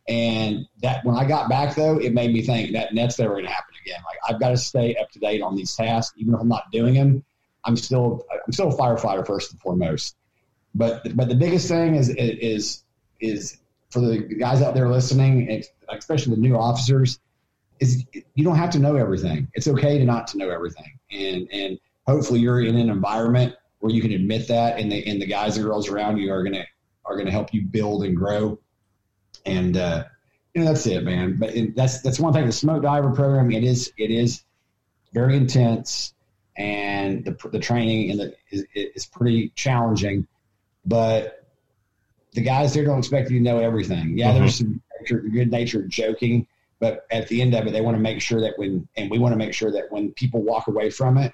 [0.08, 3.44] And that when I got back though, it made me think that that's never going
[3.44, 4.00] to happen again.
[4.04, 6.70] Like I've got to stay up to date on these tasks, even if I'm not
[6.72, 7.24] doing them.
[7.64, 10.16] I'm still I'm still a firefighter first and foremost.
[10.74, 12.82] But but the biggest thing is is
[13.20, 13.58] is
[13.90, 17.20] for the guys out there listening, especially the new officers,
[17.78, 19.48] is you don't have to know everything.
[19.54, 23.92] It's okay to not to know everything, and and hopefully you're in an environment where
[23.92, 26.64] you can admit that, and the and the guys and girls around you are gonna
[27.04, 28.58] are gonna help you build and grow
[29.46, 30.04] and uh,
[30.54, 31.36] you know that's it, man.
[31.38, 32.46] But it, that's that's one thing.
[32.46, 34.44] The smoke diver program it is it is
[35.12, 36.14] very intense,
[36.56, 40.26] and the the training and the is, is pretty challenging.
[40.84, 41.46] But
[42.32, 44.18] the guys there don't expect you to know everything.
[44.18, 44.38] Yeah, mm-hmm.
[44.38, 46.46] there's some good natured joking,
[46.78, 49.18] but at the end of it, they want to make sure that when and we
[49.18, 51.32] want to make sure that when people walk away from it,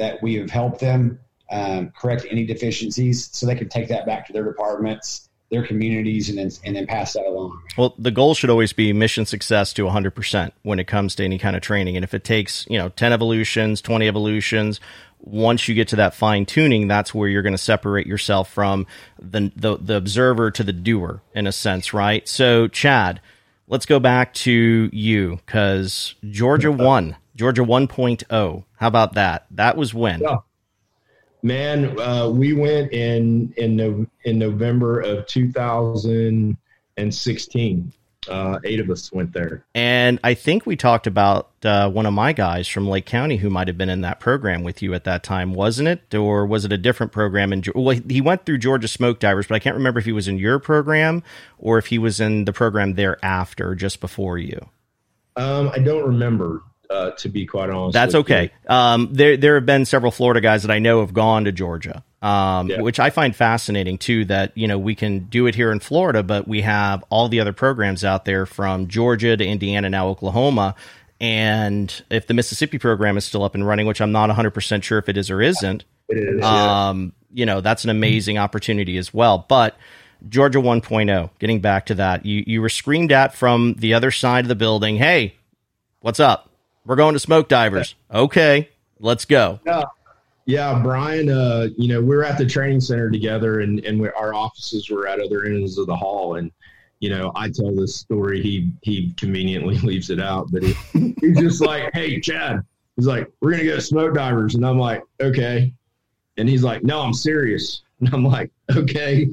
[0.00, 4.26] that we have helped them um, correct any deficiencies so they can take that back
[4.26, 7.60] to their departments their communities and then and then pass that along.
[7.76, 11.38] Well, the goal should always be mission success to 100% when it comes to any
[11.38, 11.96] kind of training.
[11.96, 14.80] And if it takes, you know, 10 evolutions, 20 evolutions,
[15.18, 18.86] once you get to that fine tuning, that's where you're going to separate yourself from
[19.18, 22.26] the, the the observer to the doer in a sense, right?
[22.26, 23.20] So, Chad,
[23.66, 28.64] let's go back to you cuz Georgia 1, Georgia 1.0.
[28.80, 29.46] How about that?
[29.52, 30.20] That was when?
[30.20, 30.38] Yeah.
[31.42, 37.92] Man, uh, we went in in no, in November of 2016.
[38.28, 42.12] Uh, eight of us went there, and I think we talked about uh, one of
[42.12, 45.04] my guys from Lake County who might have been in that program with you at
[45.04, 46.14] that time, wasn't it?
[46.14, 47.54] Or was it a different program?
[47.54, 50.28] In well, he went through Georgia Smoke Divers, but I can't remember if he was
[50.28, 51.22] in your program
[51.58, 54.68] or if he was in the program thereafter, just before you.
[55.36, 57.94] Um, I don't remember uh, to be quite honest.
[57.94, 58.50] That's okay.
[58.68, 62.02] Um, there there have been several Florida guys that I know have gone to Georgia,
[62.20, 62.80] um, yeah.
[62.80, 64.24] which I find fascinating too.
[64.24, 67.40] That you know we can do it here in Florida, but we have all the
[67.40, 70.74] other programs out there from Georgia to Indiana, now Oklahoma.
[71.20, 74.98] And if the Mississippi program is still up and running, which I'm not 100% sure
[74.98, 77.40] if it is or isn't, it is, um, yeah.
[77.40, 79.44] you know, that's an amazing opportunity as well.
[79.46, 79.76] But
[80.30, 84.46] Georgia 1.0, getting back to that, you, you were screamed at from the other side
[84.46, 85.34] of the building, hey,
[86.00, 86.49] what's up?
[86.90, 87.94] We're going to smoke divers.
[88.12, 89.60] Okay, let's go.
[89.64, 89.84] Yeah,
[90.46, 91.28] yeah, Brian.
[91.28, 94.90] Uh, you know, we were at the training center together, and and we, our offices
[94.90, 96.34] were at other ends of the hall.
[96.34, 96.50] And
[96.98, 98.42] you know, I tell this story.
[98.42, 100.74] He he conveniently leaves it out, but he,
[101.20, 102.64] he's just like, "Hey, Chad."
[102.96, 105.72] He's like, "We're gonna go to smoke divers," and I'm like, "Okay."
[106.38, 109.28] And he's like, "No, I'm serious." And I'm like, "Okay."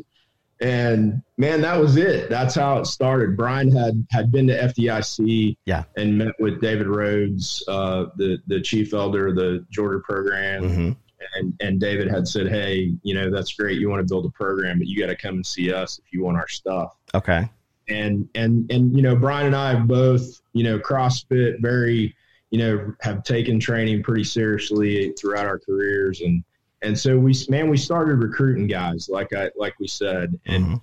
[0.59, 2.29] And man, that was it.
[2.29, 3.37] That's how it started.
[3.37, 8.61] Brian had had been to FDIC, yeah, and met with David Rhodes, uh, the the
[8.61, 10.91] chief elder of the Georgia program, mm-hmm.
[11.35, 13.79] and and David had said, "Hey, you know that's great.
[13.79, 16.11] You want to build a program, but you got to come and see us if
[16.11, 17.49] you want our stuff." Okay.
[17.89, 22.13] And and and you know, Brian and I have both, you know, CrossFit very,
[22.49, 26.43] you know, have taken training pretty seriously throughout our careers, and
[26.81, 30.75] and so we, man, we started recruiting guys, like I, like we said, and mm-hmm.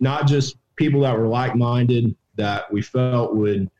[0.00, 3.70] not just people that were like minded that we felt would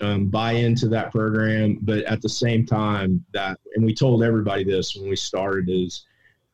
[0.00, 4.64] um, buy into that program, but at the same time that, and we told everybody
[4.64, 6.04] this when we started is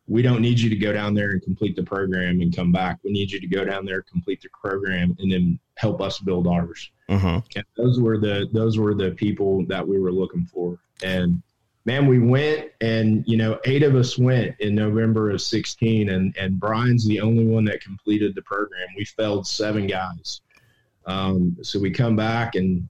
[0.06, 2.98] we don't need you to go down there and complete the program and come back.
[3.04, 6.48] We need you to go down there, complete the program, and then help us build
[6.48, 6.90] ours.
[7.08, 7.38] Mm-hmm.
[7.56, 10.78] And those were the those were the people that we were looking for.
[11.02, 11.40] And
[11.84, 16.36] man, we went and, you know, eight of us went in November of 16 and,
[16.36, 18.86] and Brian's the only one that completed the program.
[18.96, 20.42] We failed seven guys.
[21.06, 22.88] Um, so we come back and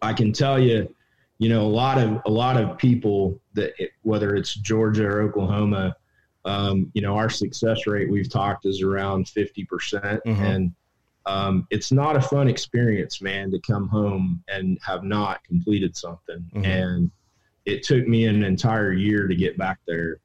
[0.00, 0.94] I can tell you,
[1.38, 5.22] you know, a lot of, a lot of people that it, whether it's Georgia or
[5.22, 5.96] Oklahoma,
[6.44, 10.72] um, you know, our success rate we've talked is around 50% mm hmm and,
[11.26, 16.44] um, it's not a fun experience, man, to come home and have not completed something.
[16.52, 16.64] Mm-hmm.
[16.64, 17.10] And
[17.64, 20.18] it took me an entire year to get back there.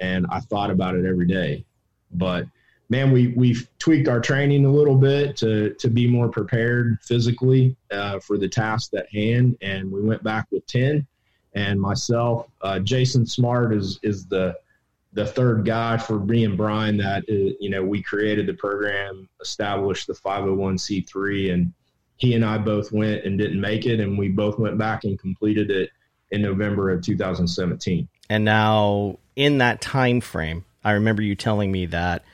[0.00, 1.64] And I thought about it every day.
[2.12, 2.46] But
[2.88, 7.76] man, we, we've tweaked our training a little bit to, to be more prepared physically
[7.90, 9.56] uh, for the task at hand.
[9.62, 11.06] And we went back with 10
[11.54, 14.56] and myself, uh, Jason Smart is, is the,
[15.12, 19.28] the third guy for me and Brian that, uh, you know, we created the program,
[19.40, 21.72] established the 501c3 and
[22.16, 24.00] he and I both went and didn't make it.
[24.00, 25.90] And we both went back and completed it
[26.32, 28.08] in November of 2017.
[28.28, 32.24] And now in that time frame, I remember you telling me that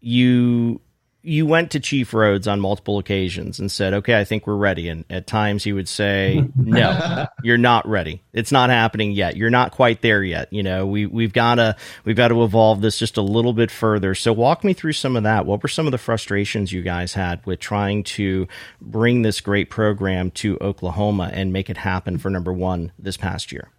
[0.00, 0.80] you
[1.22, 4.88] you went to Chief Rhodes on multiple occasions and said, "Okay, I think we're ready."
[4.88, 8.22] And at times he would say, "No, you're not ready.
[8.32, 9.36] It's not happening yet.
[9.36, 10.52] You're not quite there yet.
[10.52, 13.70] You know, we we've got to we've got to evolve this just a little bit
[13.70, 15.44] further." So walk me through some of that.
[15.44, 18.46] What were some of the frustrations you guys had with trying to
[18.80, 23.50] bring this great program to Oklahoma and make it happen for number 1 this past
[23.50, 23.70] year?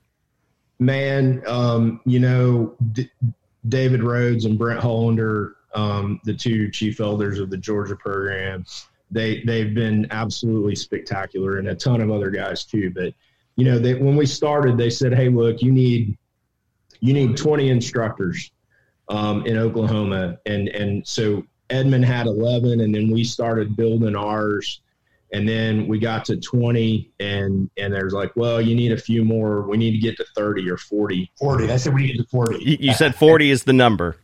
[0.79, 3.09] Man, um, you know, D-
[3.67, 8.65] David Rhodes and Brent Hollander um, the two chief elders of the Georgia program.
[9.11, 12.91] They they've been absolutely spectacular, and a ton of other guys too.
[12.91, 13.13] But
[13.55, 16.17] you know, they, when we started, they said, "Hey, look, you need
[16.99, 18.51] you need 20 instructors
[19.09, 24.81] um, in Oklahoma," and and so Edmond had 11, and then we started building ours.
[25.31, 29.23] And then we got to 20 and and there's like well you need a few
[29.23, 29.61] more.
[29.61, 32.63] We need to get to 30 or 40 40 i said we need to 40
[32.63, 34.17] you, you said 40 is the number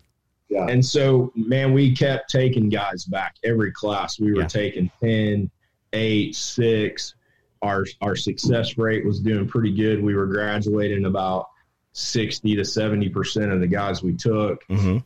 [0.56, 0.68] yeah.
[0.68, 4.20] And so, man, we kept taking guys back every class.
[4.20, 4.48] We were yeah.
[4.48, 5.52] taking 10,
[5.92, 7.16] 8, 6.
[7.62, 10.02] Our, our success rate was doing pretty good.
[10.02, 11.50] We were graduating about
[11.92, 14.66] 60 to 70% of the guys we took.
[14.68, 15.00] Mm-hmm.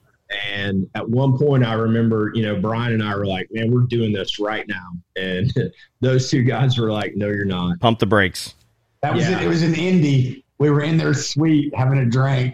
[0.54, 3.82] And at one point, I remember, you know, Brian and I were like, man, we're
[3.82, 4.92] doing this right now.
[5.16, 5.52] And
[6.00, 7.80] those two guys were like, no, you're not.
[7.80, 8.54] Pump the brakes.
[9.02, 9.40] That was yeah.
[9.40, 9.46] it.
[9.46, 10.46] It was in Indy.
[10.60, 12.54] We were in their suite having a drink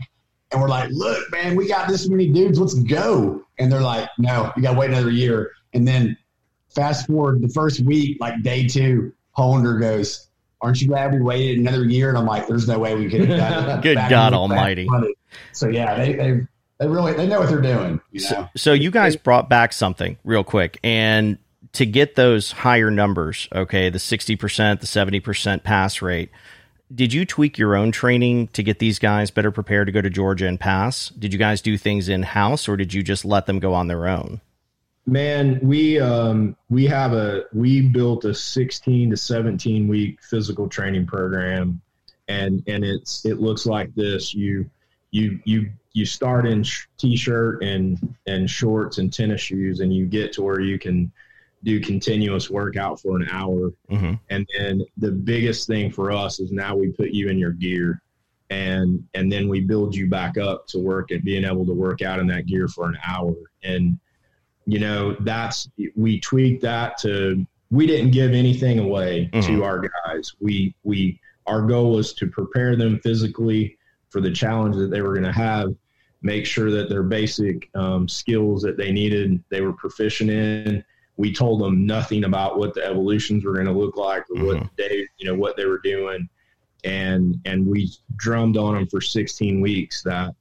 [0.55, 2.57] and we're like, look, man, we got this many dudes.
[2.57, 3.43] Let's go.
[3.59, 5.51] And they're like, no, you got to wait another year.
[5.73, 6.15] And then
[6.69, 10.29] fast forward the first week, like day two, Hollander goes,
[10.61, 12.07] aren't you glad we waited another year?
[12.07, 13.81] And I'm like, there's no way we could have done it.
[13.83, 14.87] Good God Almighty.
[15.51, 16.47] So yeah, they, they,
[16.79, 17.99] they really, they know what they're doing.
[18.11, 18.27] You know?
[18.27, 21.37] so, so you guys brought back something real quick and
[21.73, 26.31] to get those higher numbers, okay, the 60%, the 70% pass rate,
[26.93, 30.09] did you tweak your own training to get these guys better prepared to go to
[30.09, 31.09] Georgia and pass?
[31.09, 33.87] Did you guys do things in house, or did you just let them go on
[33.87, 34.41] their own?
[35.07, 41.05] Man, we um, we have a we built a 16 to 17 week physical training
[41.05, 41.81] program,
[42.27, 44.33] and and it's it looks like this.
[44.33, 44.69] You
[45.11, 46.65] you you you start in
[46.97, 51.11] t-shirt and and shorts and tennis shoes, and you get to where you can
[51.65, 53.73] do continuous workout for an hour.
[53.89, 54.13] Mm-hmm.
[54.29, 58.01] And then the biggest thing for us is now we put you in your gear
[58.51, 62.03] and and then we build you back up to work at being able to work
[62.03, 63.33] out in that gear for an hour.
[63.63, 63.99] And
[64.67, 69.47] you know, that's we tweaked that to we didn't give anything away mm-hmm.
[69.47, 70.33] to our guys.
[70.39, 73.77] We we our goal was to prepare them physically
[74.09, 75.75] for the challenge that they were going to have
[76.21, 80.83] make sure that their basic um, skills that they needed they were proficient in
[81.17, 84.45] we told them nothing about what the evolutions were going to look like or mm-hmm.
[84.45, 86.27] what they, you know, what they were doing.
[86.83, 90.35] And, and we drummed on them for 16 weeks that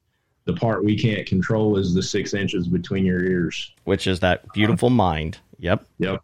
[0.45, 4.45] the part we can't control is the six inches between your ears, which is that
[4.53, 5.39] beautiful mind.
[5.59, 5.87] Yep.
[5.99, 6.23] Yep.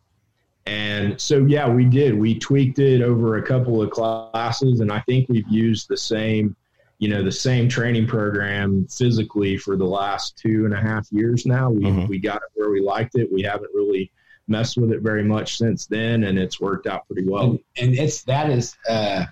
[0.67, 2.19] And so, yeah, we did.
[2.19, 6.55] We tweaked it over a couple of classes, and I think we've used the same,
[6.99, 11.47] you know, the same training program physically for the last two and a half years
[11.47, 11.71] now.
[11.71, 12.07] We mm-hmm.
[12.07, 13.33] we got it where we liked it.
[13.33, 14.13] We haven't really
[14.51, 17.51] messed with it very much since then, and it's worked out pretty well.
[17.51, 19.25] And, and it's that is uh,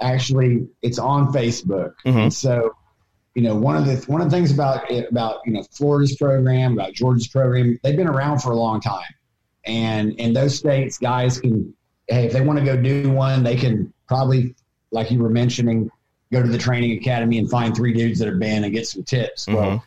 [0.00, 2.28] actually it's on Facebook, mm-hmm.
[2.28, 2.74] so
[3.34, 6.16] you know one of the one of the things about it, about you know Florida's
[6.16, 9.14] program, about Georgia's program, they've been around for a long time,
[9.64, 11.74] and in those states, guys can
[12.06, 14.54] hey if they want to go do one, they can probably
[14.90, 15.90] like you were mentioning
[16.32, 19.02] go to the training academy and find three dudes that have been and get some
[19.02, 19.46] tips.
[19.46, 19.56] Mm-hmm.
[19.56, 19.84] Well,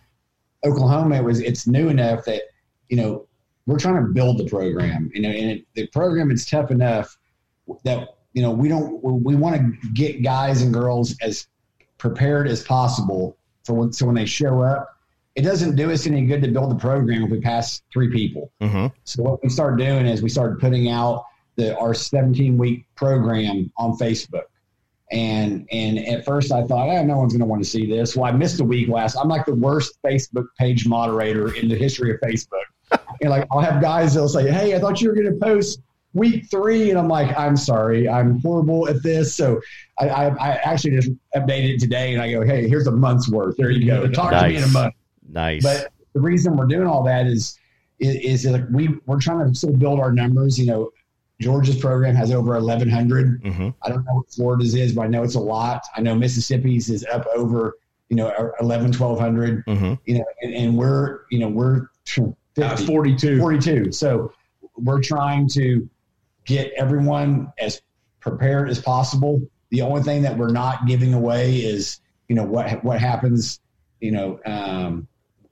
[0.65, 2.41] Oklahoma it was it's new enough that
[2.89, 3.27] you know
[3.71, 7.17] we're trying to build the program, you know, and it, the program is tough enough
[7.85, 11.47] that you know we don't we want to get guys and girls as
[11.97, 14.97] prepared as possible for when so when they show up.
[15.35, 18.51] It doesn't do us any good to build the program if we pass three people.
[18.59, 18.87] Mm-hmm.
[19.05, 21.23] So what we started doing is we started putting out
[21.55, 24.47] the our 17 week program on Facebook.
[25.13, 28.17] And and at first I thought, oh, no one's going to want to see this.
[28.17, 29.15] Well, I missed a week last.
[29.15, 32.65] I'm like the worst Facebook page moderator in the history of Facebook
[33.21, 35.81] and like I'll have guys that'll say, "Hey, I thought you were going to post
[36.13, 39.61] week three," and I'm like, "I'm sorry, I'm horrible at this." So
[39.99, 43.29] I, I, I actually just updated it today, and I go, "Hey, here's a month's
[43.29, 43.57] worth.
[43.57, 44.07] There you go.
[44.11, 44.41] Talk nice.
[44.41, 44.95] to me in a month."
[45.29, 45.63] Nice.
[45.63, 47.57] But the reason we're doing all that is
[47.99, 50.59] is, is like we we're trying to still build our numbers.
[50.59, 50.91] You know,
[51.39, 53.43] Georgia's program has over 1,100.
[53.43, 53.69] Mm-hmm.
[53.81, 55.83] I don't know what Florida's is, but I know it's a lot.
[55.95, 57.77] I know Mississippi's is up over
[58.09, 59.65] you know 11, 1,200.
[59.65, 59.93] Mm-hmm.
[60.05, 63.39] You know, and, and, we're you know we're 50, uh, 42.
[63.39, 63.91] 42.
[63.91, 64.33] So
[64.75, 65.89] we're trying to
[66.45, 67.81] get everyone as
[68.19, 69.41] prepared as possible.
[69.69, 73.59] The only thing that we're not giving away is you know what what happens
[73.99, 75.07] you know um,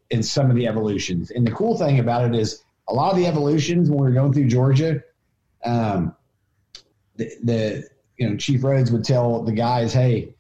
[0.09, 1.31] in some of the evolutions.
[1.31, 4.13] And the cool thing about it is a lot of the evolutions when we are
[4.13, 5.03] going through Georgia,
[5.63, 6.15] um,
[7.15, 10.33] the, the you know Chief Rhodes would tell the guys, "Hey,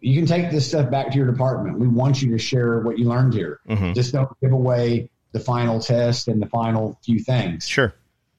[0.00, 1.78] you can take this stuff back to your department.
[1.78, 3.60] We want you to share what you learned here.
[3.68, 3.94] Mm-hmm.
[3.94, 7.66] Just don't give away the final test and the final few things.
[7.66, 7.92] Sure.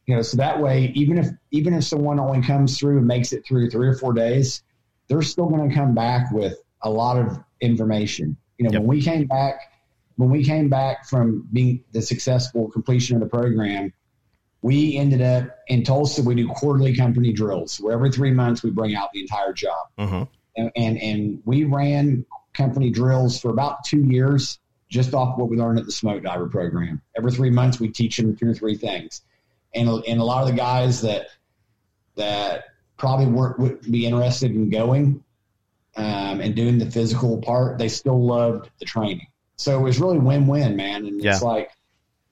[0.08, 3.34] You know, so that way, even if even if someone only comes through and makes
[3.34, 4.64] it through three or four days,
[5.08, 8.38] they're still going to come back with a lot of information.
[8.58, 8.82] You know, yep.
[8.82, 9.60] when we came back,
[10.16, 13.92] when we came back from being the successful completion of the program,
[14.62, 16.24] we ended up in Tulsa.
[16.24, 19.88] We do quarterly company drills where every three months we bring out the entire job,
[19.98, 20.24] mm-hmm.
[20.56, 24.60] and, and and we ran company drills for about two years
[24.96, 27.02] just off what we learned at the smoke diver program.
[27.18, 29.22] Every three months, we teach them two or three things,
[29.76, 31.28] and and a lot of the guys that
[32.16, 32.64] that
[32.98, 35.24] probably weren't would be interested in going
[35.98, 39.28] um, and doing the physical part, they still loved the training.
[39.58, 41.06] So it was really win-win, man.
[41.06, 41.34] And yeah.
[41.34, 41.72] it's like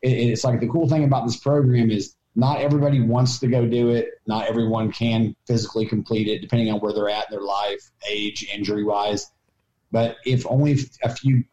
[0.01, 3.65] it, it's like the cool thing about this program is not everybody wants to go
[3.67, 4.09] do it.
[4.25, 8.47] Not everyone can physically complete it, depending on where they're at in their life, age,
[8.53, 9.31] injury wise.
[9.91, 11.43] But if only a few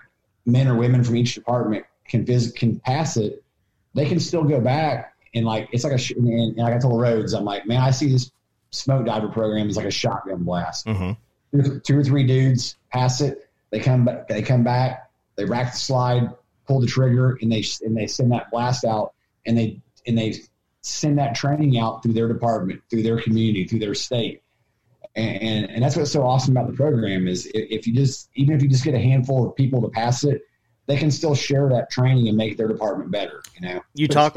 [0.46, 3.42] men or women from each department can visit, can pass it,
[3.94, 7.00] they can still go back and like it's like a and, and like I told
[7.00, 8.30] Rhodes, I'm like, man, I see this
[8.70, 10.86] smoke diver program is like a shotgun blast.
[10.86, 11.78] Mm-hmm.
[11.84, 15.78] Two or three dudes pass it, they come back, they come back, they rack the
[15.78, 16.30] slide,
[16.66, 19.14] pull the trigger, and they and they send that blast out,
[19.46, 20.34] and they and they
[20.82, 24.42] send that training out through their department, through their community, through their state.
[25.16, 28.54] And, and, and that's what's so awesome about the program is if you just even
[28.54, 30.42] if you just get a handful of people to pass it,
[30.86, 33.42] they can still share that training and make their department better.
[33.54, 34.36] You know, you talk,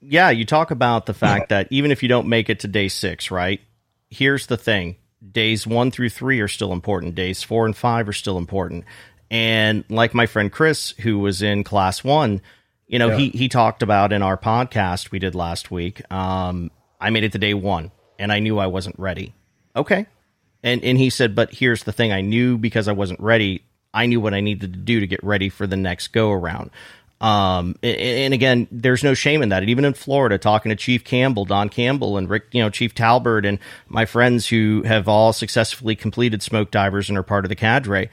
[0.00, 2.88] yeah, you talk about the fact that even if you don't make it to day
[2.88, 3.60] six, right?
[4.10, 4.96] Here's the thing:
[5.32, 7.14] days one through three are still important.
[7.14, 8.84] Days four and five are still important.
[9.30, 12.40] And like my friend Chris, who was in class one,
[12.86, 13.16] you know, yeah.
[13.16, 16.00] he he talked about in our podcast we did last week.
[16.12, 16.70] Um,
[17.00, 19.34] I made it to day one, and I knew I wasn't ready.
[19.76, 20.06] Okay,
[20.62, 23.64] and and he said, but here's the thing: I knew because I wasn't ready.
[23.92, 26.70] I knew what I needed to do to get ready for the next go around.
[27.20, 29.62] Um, and again, there's no shame in that.
[29.62, 33.46] Even in Florida, talking to Chief Campbell, Don Campbell, and Rick, you know, Chief Talbert,
[33.46, 33.58] and
[33.88, 38.10] my friends who have all successfully completed smoke divers and are part of the cadre,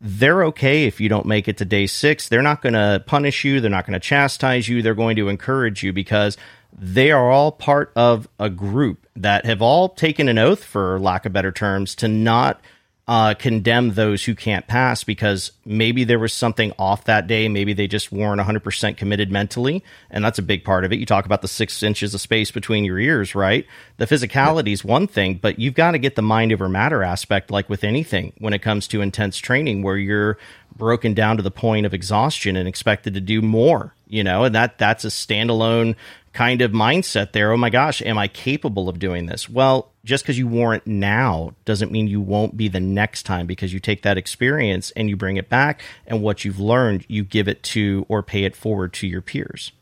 [0.00, 2.28] they're okay if you don't make it to day six.
[2.28, 3.60] They're not going to punish you.
[3.60, 4.82] They're not going to chastise you.
[4.82, 6.36] They're going to encourage you because
[6.76, 11.26] they are all part of a group that have all taken an oath, for lack
[11.26, 12.60] of better terms, to not
[13.08, 17.48] uh, condemn those who can't pass because maybe there was something off that day.
[17.48, 19.82] Maybe they just weren't 100% committed mentally.
[20.10, 20.98] And that's a big part of it.
[20.98, 23.66] You talk about the six inches of space between your ears, right?
[23.96, 27.50] The physicality is one thing, but you've got to get the mind over matter aspect,
[27.50, 30.36] like with anything when it comes to intense training, where you're
[30.76, 34.54] broken down to the point of exhaustion and expected to do more, you know, and
[34.54, 35.96] that that's a standalone
[36.32, 37.52] kind of mindset there.
[37.52, 39.48] Oh my gosh, am I capable of doing this?
[39.48, 43.72] Well, just because you warrant now doesn't mean you won't be the next time because
[43.72, 47.48] you take that experience and you bring it back and what you've learned, you give
[47.48, 49.72] it to or pay it forward to your peers.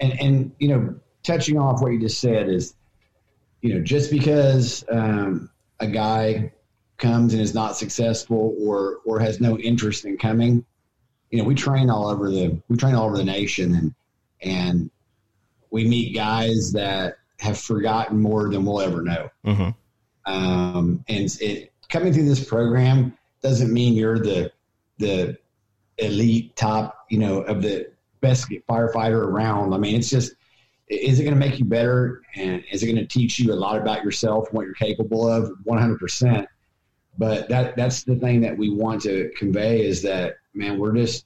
[0.00, 2.74] And, and you know, touching off what you just said is,
[3.60, 5.50] you know, just because um,
[5.80, 6.52] a guy
[6.98, 10.64] comes and is not successful or or has no interest in coming,
[11.30, 13.94] you know, we train all over the we train all over the nation and
[14.42, 14.90] and
[15.74, 19.28] we meet guys that have forgotten more than we'll ever know.
[19.44, 20.32] Mm-hmm.
[20.32, 24.52] Um, and it coming through this program doesn't mean you're the
[24.98, 25.36] the
[25.98, 29.74] elite top, you know, of the best firefighter around.
[29.74, 30.34] I mean, it's just
[30.86, 33.56] is it going to make you better and is it going to teach you a
[33.56, 36.46] lot about yourself and what you're capable of 100%
[37.16, 41.24] but that that's the thing that we want to convey is that man we're just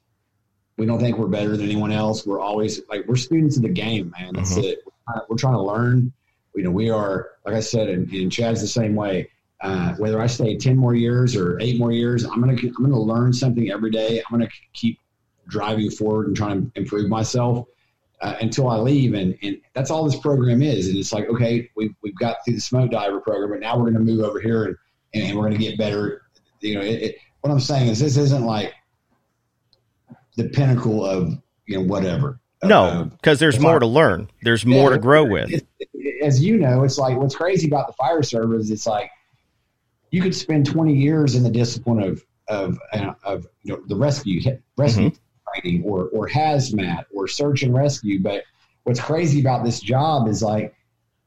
[0.79, 2.25] we don't think we're better than anyone else.
[2.25, 4.33] We're always like we're students of the game, man.
[4.35, 4.65] That's mm-hmm.
[4.65, 4.79] it.
[5.29, 6.13] We're trying to learn.
[6.55, 9.31] You know, we are like I said, and, and Chad's the same way.
[9.61, 13.01] Uh, whether I stay ten more years or eight more years, I'm gonna I'm gonna
[13.01, 14.19] learn something every day.
[14.19, 14.99] I'm gonna keep
[15.49, 17.67] driving forward and trying to improve myself.
[18.21, 19.15] uh, until I leave.
[19.15, 20.89] And, and that's all this program is.
[20.89, 23.91] And it's like, okay, we've, we've got through the smoke diver program, but now we're
[23.91, 24.77] going to move over here and,
[25.15, 26.23] and, we're going to get better.
[26.61, 28.75] You know, it, it, what I'm saying is this isn't like
[30.39, 31.35] the pinnacle of,
[31.67, 32.41] you know, whatever.
[32.63, 34.31] No, because uh, there's more like, to learn.
[34.43, 35.51] There's yeah, more to grow with.
[35.51, 35.67] It,
[36.23, 38.71] as you know, it's like what's crazy about the fire service.
[38.71, 39.11] It's like
[40.11, 43.95] you could spend 20 years in the discipline of of uh, of you know, the
[43.95, 44.41] rescue
[44.77, 45.61] rescue mm-hmm.
[45.61, 48.21] training or or hazmat or search and rescue.
[48.21, 48.43] But
[48.85, 50.75] what's crazy about this job is like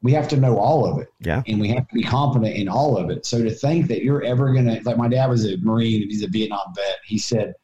[0.02, 1.08] we have to know all of it.
[1.20, 1.42] Yeah.
[1.46, 3.24] And we have to be competent in all of it.
[3.24, 6.24] So to think that you're ever gonna like my dad was a Marine, and he's
[6.24, 6.98] a Vietnam vet.
[7.04, 7.54] He said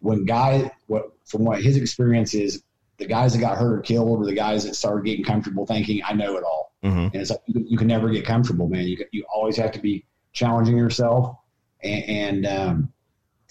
[0.00, 2.62] when guy what from what his experience is,
[2.98, 6.00] the guys that got hurt or killed were the guys that started getting comfortable thinking,
[6.06, 6.72] I know it all.
[6.82, 6.98] Mm-hmm.
[6.98, 8.84] And it's like you, you, can never get comfortable, man.
[8.84, 11.36] You you always have to be challenging yourself
[11.82, 12.92] and, and um,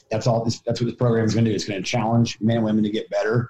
[0.10, 0.44] that's all.
[0.44, 1.56] This, that's what this program is going to do.
[1.56, 3.50] It's going to challenge men and women to get better.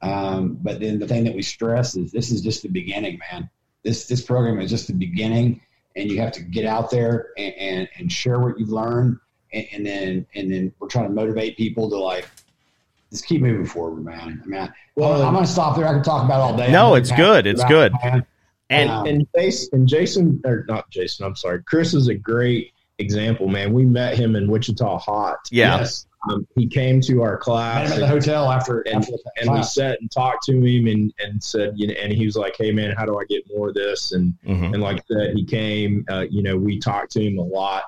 [0.00, 3.48] Um, but then the thing that we stress is this is just the beginning, man.
[3.84, 5.60] This this program is just the beginning,
[5.96, 9.18] and you have to get out there and, and, and share what you've learned,
[9.52, 12.28] and, and, then and then we're trying to motivate people to like
[13.10, 14.40] just keep moving forward, man.
[14.42, 15.86] I mean, well, I'm going to stop there.
[15.86, 16.72] I can talk about it all day.
[16.72, 17.46] No, it's good.
[17.46, 17.92] It's good.
[18.02, 18.24] It,
[18.70, 21.62] and um, and Jason, and Jason or not Jason, I'm sorry.
[21.62, 23.72] Chris is a great example, man.
[23.72, 25.38] We met him in Wichita Hot.
[25.50, 25.78] Yeah.
[25.78, 26.06] Yes.
[26.30, 30.00] Um, he came to our class at the hotel after, and, after and we sat
[30.00, 32.94] and talked to him and, and said, you know, and he was like, Hey man,
[32.96, 34.12] how do I get more of this?
[34.12, 34.72] And, mm-hmm.
[34.72, 37.82] and like that he came, uh, you know, we talked to him a lot,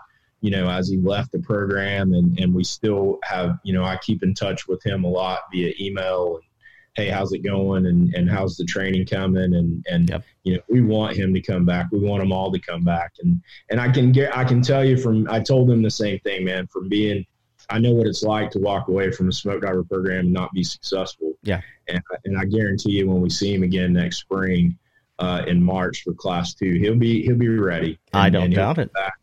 [0.44, 3.96] you know, as he left the program and, and we still have, you know, I
[3.96, 6.44] keep in touch with him a lot via email and,
[6.92, 7.86] hey, how's it going?
[7.86, 9.54] And, and how's the training coming?
[9.54, 10.22] And, and, yep.
[10.42, 11.86] you know, we want him to come back.
[11.90, 13.12] We want them all to come back.
[13.22, 13.40] And,
[13.70, 16.44] and I can get, I can tell you from, I told him the same thing,
[16.44, 17.24] man, from being,
[17.70, 20.52] I know what it's like to walk away from a smoke diver program and not
[20.52, 21.38] be successful.
[21.42, 21.62] Yeah.
[21.88, 24.76] And, and I guarantee you when we see him again next spring,
[25.18, 27.98] uh, in March for class two, he'll be, he'll be ready.
[28.12, 28.92] And, I don't doubt it.
[28.92, 29.14] Back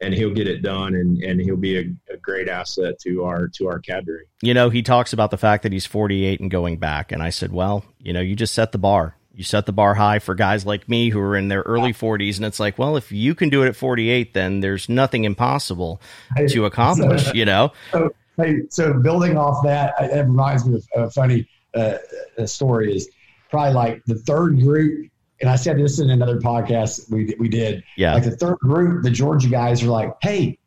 [0.00, 3.48] and he'll get it done and, and he'll be a, a, great asset to our
[3.48, 4.24] to our cadre.
[4.42, 7.30] You know, he talks about the fact that he's 48 and going back and I
[7.30, 9.16] said, "Well, you know, you just set the bar.
[9.32, 12.36] You set the bar high for guys like me who are in their early 40s
[12.36, 16.00] and it's like, well, if you can do it at 48, then there's nothing impossible
[16.34, 20.76] hey, to accomplish, so, you know." So, hey, so building off that, it reminds me
[20.94, 21.96] of a funny uh,
[22.44, 23.08] story is
[23.50, 25.10] probably like the third group
[25.40, 27.84] and I said this in another podcast we we did.
[27.96, 28.14] Yeah.
[28.14, 30.58] Like the third group, the Georgia guys are like, "Hey,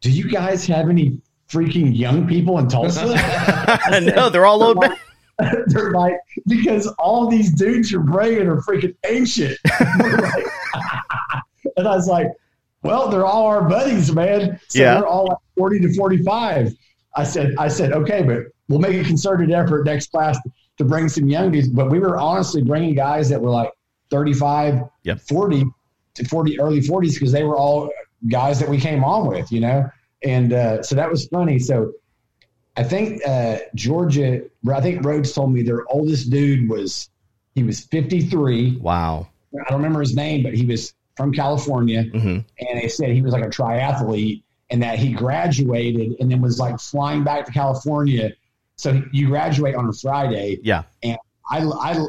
[0.00, 3.06] do you guys have any freaking young people in Tulsa?"
[4.02, 4.84] no, they're all old.
[5.66, 9.58] they're like because all these dudes you're bringing are freaking ancient.
[9.64, 10.44] like,
[11.76, 12.28] and I was like,
[12.82, 14.58] "Well, they're all our buddies, man.
[14.68, 14.94] So yeah.
[14.94, 16.72] they're all like forty to forty-five."
[17.14, 20.38] I said, "I said okay, but we'll make a concerted effort next class."
[20.78, 23.72] To bring some young dudes, but we were honestly bringing guys that were like
[24.10, 25.20] 35, yep.
[25.20, 25.64] 40
[26.14, 27.90] to 40, early 40s, because they were all
[28.28, 29.88] guys that we came on with, you know?
[30.22, 31.58] And uh, so that was funny.
[31.58, 31.92] So
[32.76, 34.42] I think uh, Georgia,
[34.72, 37.10] I think Rhodes told me their oldest dude was,
[37.54, 38.76] he was 53.
[38.76, 39.28] Wow.
[39.54, 42.04] I don't remember his name, but he was from California.
[42.04, 42.26] Mm-hmm.
[42.28, 46.58] And they said he was like a triathlete and that he graduated and then was
[46.58, 48.32] like flying back to California.
[48.76, 50.60] So you graduate on a Friday.
[50.62, 50.84] Yeah.
[51.02, 51.18] And
[51.50, 52.06] I, I,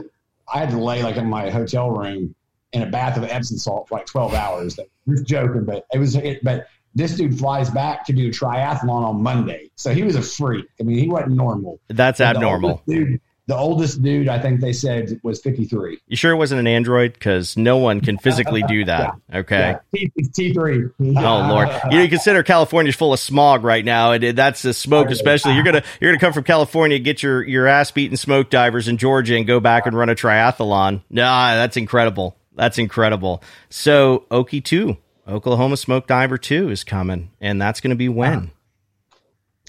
[0.53, 2.35] I had to lay like in my hotel room
[2.71, 4.79] in a bath of Epsom salt for like 12 hours.
[5.07, 9.03] Just joking, but it was, it, but this dude flies back to do a triathlon
[9.03, 9.71] on Monday.
[9.75, 10.65] So he was a freak.
[10.79, 11.79] I mean, he wasn't normal.
[11.87, 12.81] That's uh, abnormal.
[12.87, 15.97] Dude, the oldest dude I think they said was 53.
[16.07, 17.13] You sure it wasn't an android?
[17.13, 19.15] Because no one can physically do that.
[19.31, 19.39] yeah.
[19.39, 19.75] Okay.
[19.91, 20.05] Yeah.
[20.31, 24.37] T- 3 oh Lord, you, know, you consider California's full of smog right now, and
[24.37, 25.09] that's the smoke.
[25.09, 28.87] Especially you're gonna you're gonna come from California, get your your ass beaten smoke divers
[28.87, 31.01] in Georgia, and go back and run a triathlon.
[31.09, 32.37] Nah, that's incredible.
[32.53, 33.41] That's incredible.
[33.71, 34.97] So Okie two,
[35.27, 38.51] Oklahoma Smoke Diver two is coming, and that's going to be when.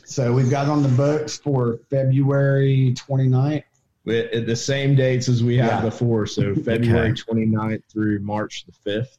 [0.04, 3.62] So we've got on the books for February 29th
[4.08, 5.90] at the same dates as we have yeah.
[5.90, 6.26] before.
[6.26, 7.22] So February okay.
[7.22, 9.18] 29th through March the 5th.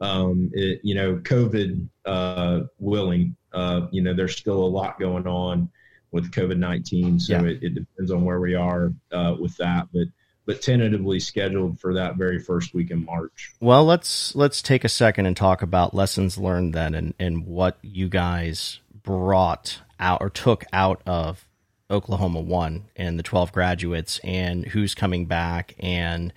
[0.00, 5.26] Um, it, you know, COVID uh, willing, uh, you know, there's still a lot going
[5.26, 5.70] on
[6.10, 7.20] with COVID 19.
[7.20, 7.44] So yeah.
[7.44, 9.88] it, it, depends on where we are uh, with that.
[9.92, 10.08] But
[10.44, 13.52] but tentatively scheduled for that very first week in March.
[13.60, 17.78] Well, let's let's take a second and talk about lessons learned then and, and what
[17.82, 21.46] you guys brought out or took out of
[21.92, 25.74] Oklahoma One and the 12 graduates and who's coming back.
[25.78, 26.32] And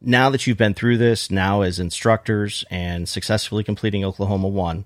[0.00, 4.84] now that you've been through this, now as instructors and successfully completing Oklahoma One,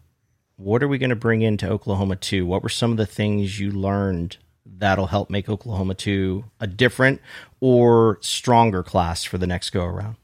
[0.56, 2.46] what are we going to bring into Oklahoma Two?
[2.46, 4.36] What were some of the things you learned
[4.78, 7.20] that'll help make Oklahoma 2 a different
[7.60, 10.16] or stronger class for the next go around?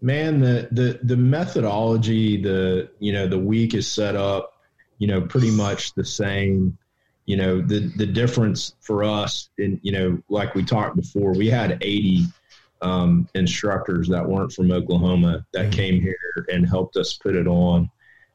[0.00, 4.52] Man, the, the, the methodology, the, you know, the week is set up,
[4.98, 6.78] you know, pretty much the same.
[7.26, 11.48] You know, the, the difference for us in, you know, like we talked before, we
[11.48, 12.26] had 80
[12.82, 15.70] um, instructors that weren't from Oklahoma that mm-hmm.
[15.70, 17.90] came here and helped us put it on.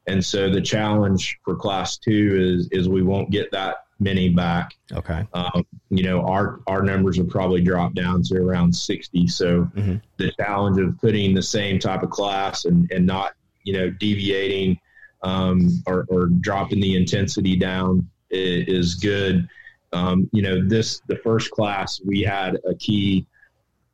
[0.06, 4.74] And so the challenge for class two is is we won't get that many back.
[4.92, 5.24] Okay.
[5.32, 9.28] Um, you know, our our numbers will probably drop down to around sixty.
[9.28, 9.96] So mm-hmm.
[10.16, 14.78] the challenge of putting the same type of class and and not you know deviating
[15.22, 19.48] um, or, or dropping the intensity down is, is good.
[19.92, 23.26] Um, you know, this the first class we had a key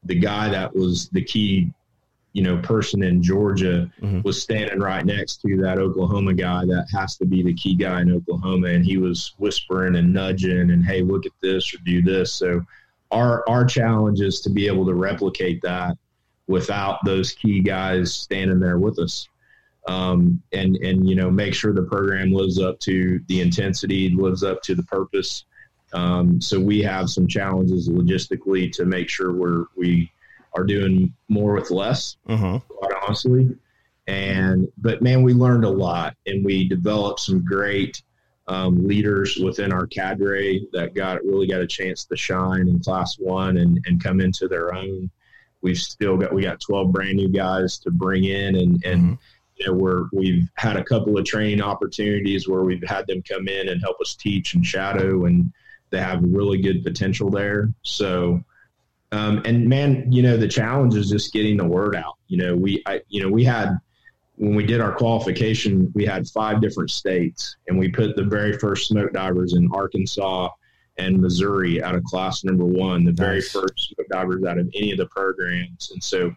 [0.04, 1.72] the guy that was the key,
[2.32, 4.20] you know, person in Georgia mm-hmm.
[4.22, 8.00] was standing right next to that Oklahoma guy that has to be the key guy
[8.00, 12.00] in Oklahoma, and he was whispering and nudging and hey, look at this or do
[12.02, 12.32] this.
[12.32, 12.64] So
[13.10, 15.96] our our challenge is to be able to replicate that
[16.46, 19.28] without those key guys standing there with us.
[19.86, 24.42] Um, and and you know make sure the program lives up to the intensity, lives
[24.42, 25.44] up to the purpose,
[25.92, 30.10] um, so we have some challenges logistically to make sure we're we
[30.54, 32.60] are doing more with less, uh-huh.
[32.68, 33.56] quite honestly.
[34.06, 38.02] And but man, we learned a lot, and we developed some great
[38.46, 43.16] um, leaders within our cadre that got really got a chance to shine in class
[43.18, 45.10] one and, and come into their own.
[45.60, 49.14] We've still got we got twelve brand new guys to bring in, and and mm-hmm.
[49.58, 53.48] You know we're we've had a couple of training opportunities where we've had them come
[53.48, 55.52] in and help us teach and shadow and
[55.90, 57.72] they have really good potential there.
[57.82, 58.42] So,
[59.12, 62.16] um, and man, you know, the challenge is just getting the word out.
[62.28, 63.78] You know, we, I, you know, we had
[64.36, 68.56] when we did our qualification, we had five different states, and we put the very
[68.56, 70.50] first smoke divers in Arkansas
[70.98, 73.18] and Missouri out of class number one, the nice.
[73.18, 76.32] very first smoke divers out of any of the programs, and so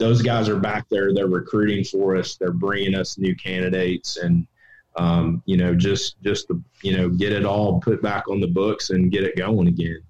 [0.00, 1.14] those guys are back there.
[1.14, 2.34] They're recruiting for us.
[2.34, 4.46] They're bringing us new candidates, and
[4.96, 8.48] um, you know, just just to, you know get it all put back on the
[8.48, 10.02] books and get it going again.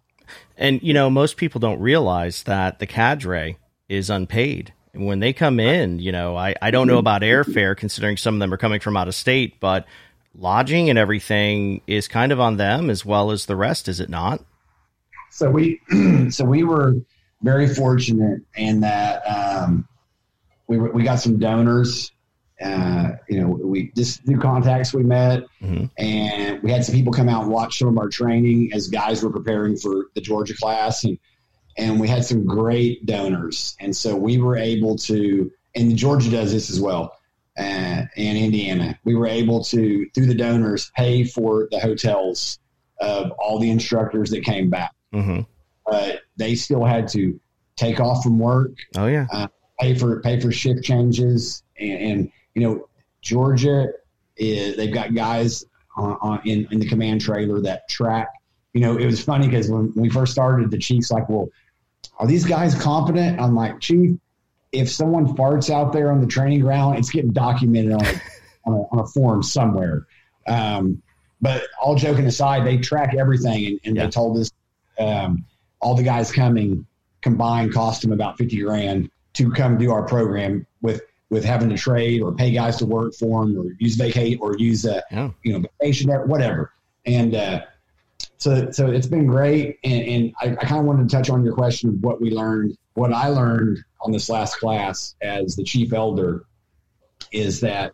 [0.57, 4.73] And you know, most people don't realize that the cadre is unpaid.
[4.95, 8.35] And when they come in, you know, I, I don't know about airfare considering some
[8.35, 9.87] of them are coming from out of state, but
[10.35, 14.09] lodging and everything is kind of on them as well as the rest, is it
[14.09, 14.45] not?
[15.31, 15.81] So we
[16.31, 16.97] so we were
[17.43, 19.89] very fortunate in that um,
[20.67, 22.13] we we got some donors
[22.61, 25.87] uh, you know, we just through contacts we met, mm-hmm.
[25.97, 29.23] and we had some people come out and watch some of our training as guys
[29.23, 31.19] were preparing for the Georgia class, and
[31.79, 36.53] and we had some great donors, and so we were able to, and Georgia does
[36.53, 37.17] this as well,
[37.59, 42.59] uh, and Indiana, we were able to through the donors pay for the hotels
[43.01, 45.41] of all the instructors that came back, mm-hmm.
[45.91, 47.39] But they still had to
[47.77, 48.73] take off from work.
[48.97, 49.27] Oh yeah.
[49.33, 49.49] Uh,
[49.81, 52.89] pay for pay for shift changes and, and you know,
[53.23, 53.89] Georgia
[54.37, 55.65] is they've got guys
[55.97, 58.29] on, on in, in the command trailer that track.
[58.73, 61.49] You know, it was funny because when we first started, the chief's like, "Well,
[62.19, 64.17] are these guys competent?" I'm like, "Chief,
[64.71, 68.21] if someone farts out there on the training ground, it's getting documented on a,
[68.65, 70.07] on a, on a form somewhere."
[70.47, 71.03] Um,
[71.41, 74.05] but all joking aside, they track everything, and, and yeah.
[74.05, 74.53] they told us
[75.01, 75.45] um,
[75.81, 76.87] all the guys coming
[77.23, 81.77] combined cost them about fifty grand to come do our program with with having to
[81.77, 85.31] trade or pay guys to work for them or use vacate or use a yeah.
[85.43, 86.73] you know vacation whatever.
[87.07, 87.63] And uh,
[88.37, 89.79] so so it's been great.
[89.85, 92.31] And, and I, I kind of wanted to touch on your question of what we
[92.31, 92.77] learned.
[92.95, 96.45] What I learned on this last class as the chief elder
[97.33, 97.93] is that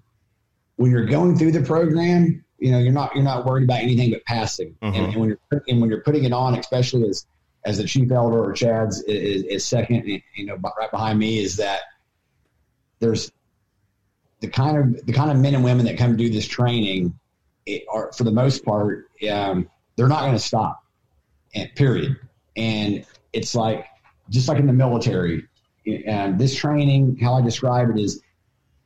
[0.77, 4.11] when you're going through the program, you know you're not you're not worried about anything
[4.11, 4.75] but passing.
[4.83, 4.97] Mm-hmm.
[4.97, 7.27] And, and, when you're and when you're putting it on, especially as
[7.67, 11.57] as the chief elder or Chad's is, is second, you know, right behind me, is
[11.57, 11.81] that
[13.01, 13.33] there's
[14.41, 17.19] the kind of the kind of men and women that come do this training
[17.93, 20.85] are for the most part um, they're not going to stop
[21.55, 22.17] and period.
[22.57, 23.85] And it's like
[24.31, 25.47] just like in the military
[26.07, 28.21] and this training how i describe it is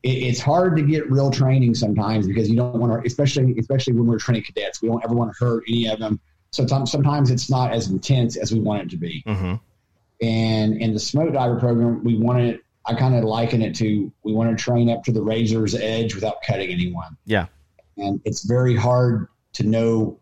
[0.03, 4.07] it's hard to get real training sometimes because you don't want to especially especially when
[4.07, 4.83] we're training cadets.
[4.83, 6.21] We don't ever want to hurt any of them
[6.53, 9.55] sometimes sometimes it's not as intense as we want it to be mm-hmm.
[10.25, 14.13] and in the smoke diver program we want it I kind of liken it to
[14.23, 17.17] we want to train up to the razor's edge without cutting anyone.
[17.25, 17.47] Yeah.
[17.97, 20.19] And it's very hard to know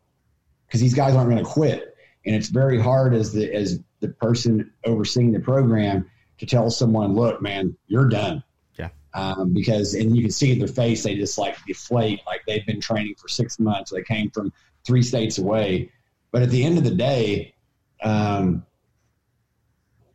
[0.67, 1.95] because these guys aren't going to quit.
[2.27, 7.15] And it's very hard as the as the person overseeing the program to tell someone,
[7.15, 8.43] look, man, you're done.
[8.79, 8.91] Yeah.
[9.15, 12.67] Um, because and you can see in their face they just like deflate, like they've
[12.67, 13.93] been training for six months.
[13.93, 14.53] They came from
[14.85, 15.91] three states away.
[16.31, 17.55] But at the end of the day,
[18.03, 18.65] um,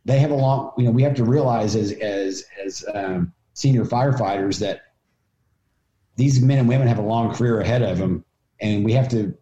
[0.04, 0.72] they have a long.
[0.76, 4.82] You know, we have to realize as as as um, senior firefighters that
[6.16, 8.24] these men and women have a long career ahead of them,
[8.60, 9.34] and we have to.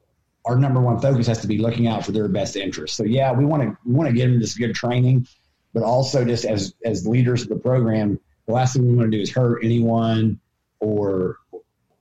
[0.44, 2.96] Our number one focus has to be looking out for their best interests.
[2.96, 5.28] So yeah, we want to we want to get them this good training,
[5.72, 9.16] but also just as as leaders of the program, the last thing we want to
[9.16, 10.40] do is hurt anyone
[10.80, 11.38] or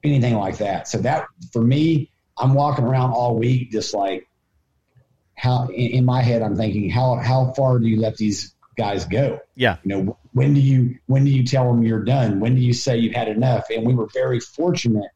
[0.04, 0.88] anything like that.
[0.88, 4.28] So that for me, I'm walking around all week just like
[5.42, 9.40] how in my head I'm thinking how how far do you let these guys go?
[9.56, 9.78] Yeah.
[9.84, 12.40] You know, when do you when do you tell them you're done?
[12.40, 13.66] When do you say you've had enough?
[13.72, 15.10] And we were very fortunate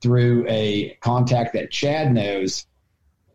[0.00, 2.66] through a contact that Chad knows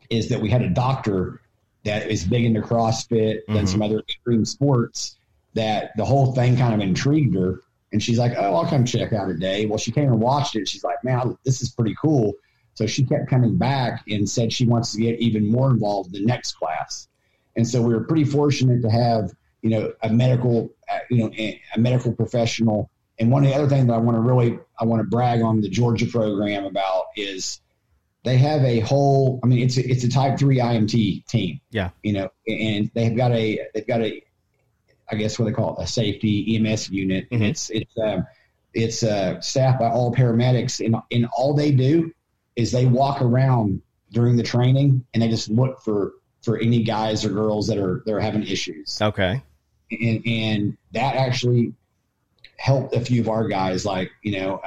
[0.10, 1.42] is that we had a doctor
[1.84, 3.68] that is big into CrossFit and Mhm.
[3.68, 5.16] some other extreme sports
[5.54, 7.60] that the whole thing kind of intrigued her.
[7.94, 9.68] And she's like, Oh, I'll come check out a day.
[9.68, 10.68] Well, she came and watched it.
[10.68, 12.34] She's like, Man, this is pretty cool.
[12.76, 16.22] So she kept coming back and said she wants to get even more involved in
[16.22, 17.08] the next class.
[17.56, 21.32] And so we were pretty fortunate to have, you know, a medical, uh, you know,
[21.38, 22.90] a medical professional.
[23.18, 25.42] And one of the other things that I want to really, I want to brag
[25.42, 27.62] on the Georgia program about is
[28.24, 31.62] they have a whole, I mean, it's a, it's a type three IMT team.
[31.72, 31.92] Yeah.
[32.04, 34.22] You know, and they've got a, they've got a,
[35.10, 37.28] I guess what they call it, a safety EMS unit.
[37.32, 37.50] And Mhm.
[37.52, 38.28] it's, it's, um,
[38.74, 42.12] it's uh, staffed by all paramedics and, and all they do
[42.56, 43.82] is they walk around
[44.12, 48.02] during the training and they just look for, for any guys or girls that are,
[48.06, 49.42] that are having issues Okay.
[49.92, 51.74] and, and that actually
[52.58, 54.62] helped a few of our guys like you know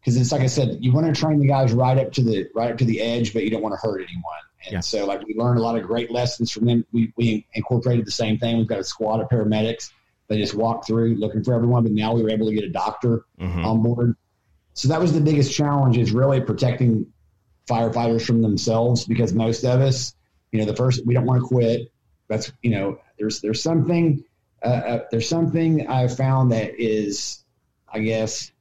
[0.00, 2.48] because it's like i said you want to train the guys right up to the
[2.54, 4.22] right up to the edge but you don't want to hurt anyone
[4.64, 4.80] and Yeah.
[4.80, 8.10] so like we learned a lot of great lessons from them we, we incorporated the
[8.12, 9.90] same thing we've got a squad of paramedics
[10.28, 12.70] they just walk through looking for everyone but now we were able to get a
[12.70, 13.64] doctor Mhm.
[13.64, 14.16] on board.
[14.76, 17.06] So that was the biggest challenge is really protecting
[17.66, 20.14] firefighters from themselves because most of us,
[20.52, 21.90] you know, the first we don't want to quit.
[22.28, 24.22] That's you know, there's there's something
[24.62, 27.42] uh, uh, there's something I've found that is,
[27.92, 28.52] I guess,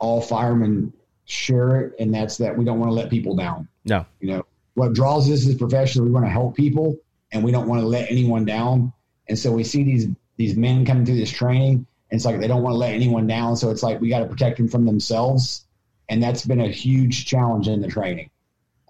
[0.00, 0.92] all firemen
[1.24, 3.68] share it, and that's that we don't want to let people down.
[3.84, 4.04] No.
[4.20, 6.96] You know, what draws us as professionals, we want to help people,
[7.30, 8.92] and we don't want to let anyone down.
[9.28, 12.62] And so we see these these men coming through this training, it's like they don't
[12.62, 13.56] want to let anyone down.
[13.56, 15.64] So it's like we got to protect them from themselves,
[16.08, 18.30] and that's been a huge challenge in the training.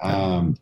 [0.03, 0.59] Um,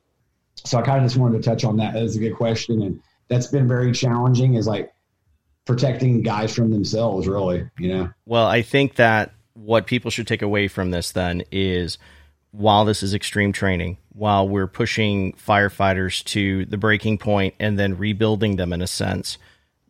[0.55, 1.95] so I kind of just wanted to touch on that.
[1.95, 4.55] That was a good question, and that's been very challenging.
[4.55, 4.93] Is like
[5.65, 7.69] protecting guys from themselves, really.
[7.79, 8.11] You know.
[8.27, 11.99] Well, I think that what people should take away from this then is
[12.53, 17.97] while this is extreme training, while we're pushing firefighters to the breaking point and then
[17.97, 19.39] rebuilding them in a sense,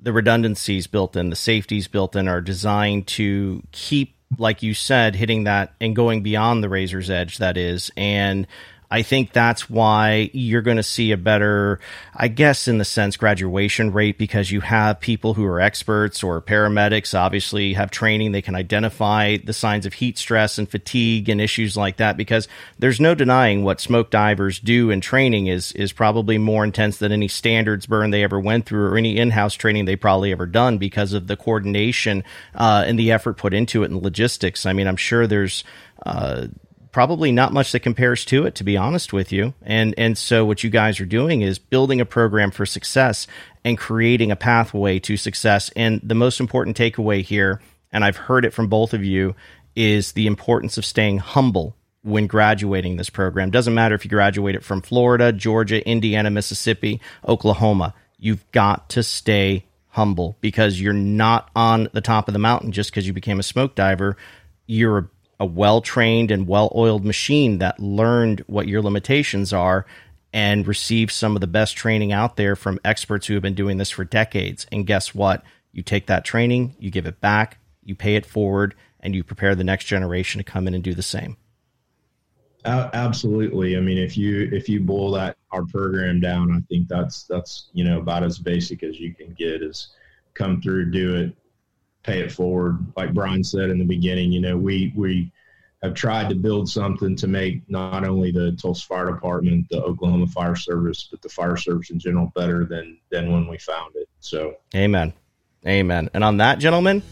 [0.03, 5.15] the redundancies built in, the safeties built in are designed to keep, like you said,
[5.15, 7.91] hitting that and going beyond the razor's edge, that is.
[7.97, 8.47] And
[8.93, 11.81] I think that's why you're going to see a better,
[12.15, 16.43] I guess, in the sense, graduation rate because you have people who are experts or
[16.43, 18.33] paramedics, obviously, have training.
[18.33, 22.49] They can identify the signs of heat stress and fatigue and issues like that because
[22.79, 27.13] there's no denying what smoke divers do in training is, is probably more intense than
[27.13, 30.45] any standards burn they ever went through or any in house training they probably ever
[30.45, 32.23] done because of the coordination
[32.57, 34.67] uh, and the effort put into it and logistics.
[34.67, 35.65] I mean, I'm sure there's.
[36.05, 36.49] Uh,
[36.93, 39.55] probably not much that compares to it to be honest with you.
[39.63, 43.27] And and so what you guys are doing is building a program for success
[43.65, 45.71] and creating a pathway to success.
[45.75, 47.61] And the most important takeaway here
[47.93, 49.35] and I've heard it from both of you
[49.75, 53.51] is the importance of staying humble when graduating this program.
[53.51, 59.03] Doesn't matter if you graduate it from Florida, Georgia, Indiana, Mississippi, Oklahoma you've got to
[59.03, 63.41] stay humble because you're not on the top of the mountain just because you became
[63.41, 64.17] a smoke diver.
[64.67, 65.09] You're a
[65.43, 69.85] a well trained and well oiled machine that learned what your limitations are
[70.33, 73.77] and received some of the best training out there from experts who have been doing
[73.77, 74.67] this for decades.
[74.71, 75.43] And guess what?
[75.73, 79.57] You take that training, you give it back, you pay it forward, and you prepare
[79.57, 81.37] the next generation to come in and do the same.
[82.65, 83.77] Absolutely.
[83.77, 87.69] I mean, if you if you boil that our program down, I think that's that's
[87.73, 89.61] you know about as basic as you can get.
[89.61, 89.89] Is
[90.35, 91.37] come through, do it,
[92.03, 92.79] pay it forward.
[92.97, 95.33] Like Brian said in the beginning, you know, we we
[95.83, 100.29] have tried to build something to make not only the Tulsa Fire Department, the Oklahoma
[100.29, 104.09] Fire Service, but the fire service in general better than than when we found it.
[104.21, 105.13] So Amen.
[105.67, 106.11] Amen.
[106.13, 107.03] And on that, gentlemen,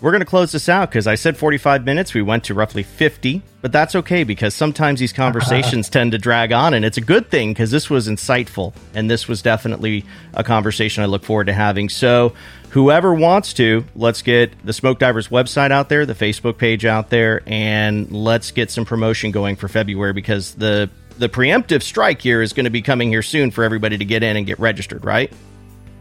[0.00, 2.12] we're going to close this out because I said 45 minutes.
[2.12, 6.52] We went to roughly 50, but that's okay because sometimes these conversations tend to drag
[6.52, 10.44] on, and it's a good thing because this was insightful and this was definitely a
[10.44, 11.88] conversation I look forward to having.
[11.88, 12.34] So,
[12.70, 17.08] whoever wants to, let's get the Smoke Divers website out there, the Facebook page out
[17.08, 22.42] there, and let's get some promotion going for February because the the preemptive strike here
[22.42, 25.02] is going to be coming here soon for everybody to get in and get registered,
[25.06, 25.32] right?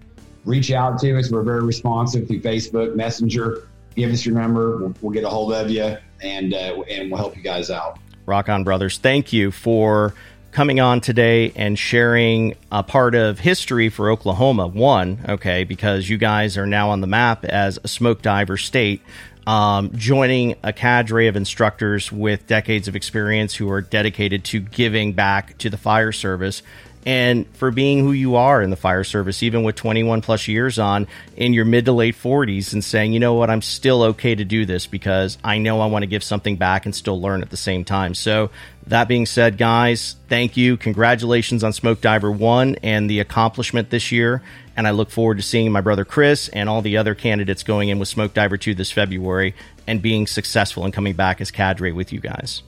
[0.45, 1.31] reach out to us.
[1.31, 3.69] We're very responsive through Facebook Messenger.
[3.95, 4.79] Give us your number.
[4.79, 7.99] We'll, we'll get a hold of you, and uh, and we'll help you guys out.
[8.27, 8.99] Rock on, brothers.
[8.99, 10.15] Thank you for
[10.53, 14.67] coming on today and sharing a part of history for Oklahoma.
[14.67, 19.03] One, okay, because you guys are now on the map as a smoke diver state.
[19.45, 25.15] Um, joining a cadre of instructors with decades of experience who are dedicated to giving
[25.15, 26.63] back to the fire service
[27.05, 30.79] and for being who you are in the fire service, even with 21 plus years
[30.79, 34.35] on in your mid to late 40s, and saying, you know what, I'm still okay
[34.35, 37.43] to do this because I know I want to give something back and still learn
[37.43, 38.15] at the same time.
[38.15, 38.51] So,
[38.89, 40.77] that being said, guys, thank you.
[40.77, 44.43] Congratulations on Smoke Diver 1 and the accomplishment this year.
[44.77, 47.91] And I look forward to seeing my brother Chris and all the other candidates going
[47.91, 49.55] in with Smoke Diver 2 this February
[49.87, 52.63] and being successful and coming back as cadre with you guys.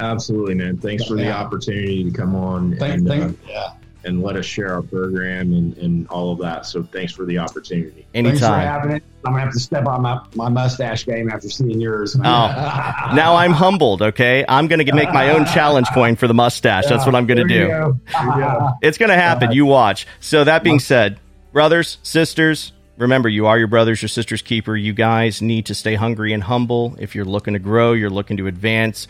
[0.00, 0.76] Absolutely, man.
[0.78, 1.38] Thanks for the Yeah.
[1.40, 3.68] opportunity to come on Thank, and, thank, uh, yeah.
[4.04, 6.66] and let us share our program and, and all of that.
[6.66, 8.06] So thanks for the opportunity.
[8.12, 8.66] Thanks for Anytime.
[8.66, 9.02] having it.
[9.24, 12.16] I'm gonna have to step on my, my mustache game after seeing yours.
[12.16, 12.20] Oh.
[13.14, 14.44] Now I'm humbled, okay?
[14.48, 16.86] I'm going to make my own challenge coin for the mustache.
[16.86, 17.68] That's what I'm going to do.
[17.68, 18.00] go.
[18.12, 18.70] Go.
[18.82, 19.52] It's going to happen.
[19.52, 20.06] You watch.
[20.20, 21.20] So, that being said,
[21.52, 24.74] brothers, sisters, remember you are your brothers, your sisters' keeper.
[24.74, 26.96] You guys need to stay hungry and humble.
[26.98, 29.06] If you're looking to grow, you're looking to advance,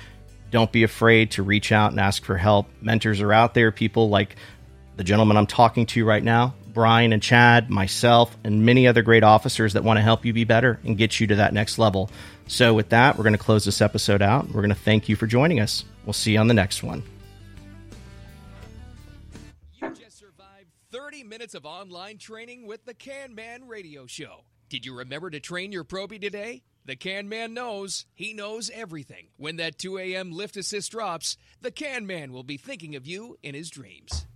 [0.53, 2.69] don't be afraid to reach out and ask for help.
[2.81, 4.37] Mentors are out there, people like
[4.97, 9.25] the gentleman I'm talking to right now, Brian and Chad, myself, and many other great
[9.25, 12.11] officers that want to help you be better and get you to that next level.
[12.47, 14.47] So, with that, we're going to close this episode out.
[14.49, 15.85] We're going to thank you for joining us.
[16.05, 17.03] We'll see you on the next one.
[19.81, 24.45] You just survived 30 minutes of online training with the Can Man Radio Show.
[24.69, 26.63] Did you remember to train your probie today?
[26.85, 28.07] The Can Man knows.
[28.15, 29.29] He knows everything.
[29.37, 30.33] When that 2 a.m.
[30.33, 34.27] lift assist drops, the Can Man will be thinking of you in his dreams.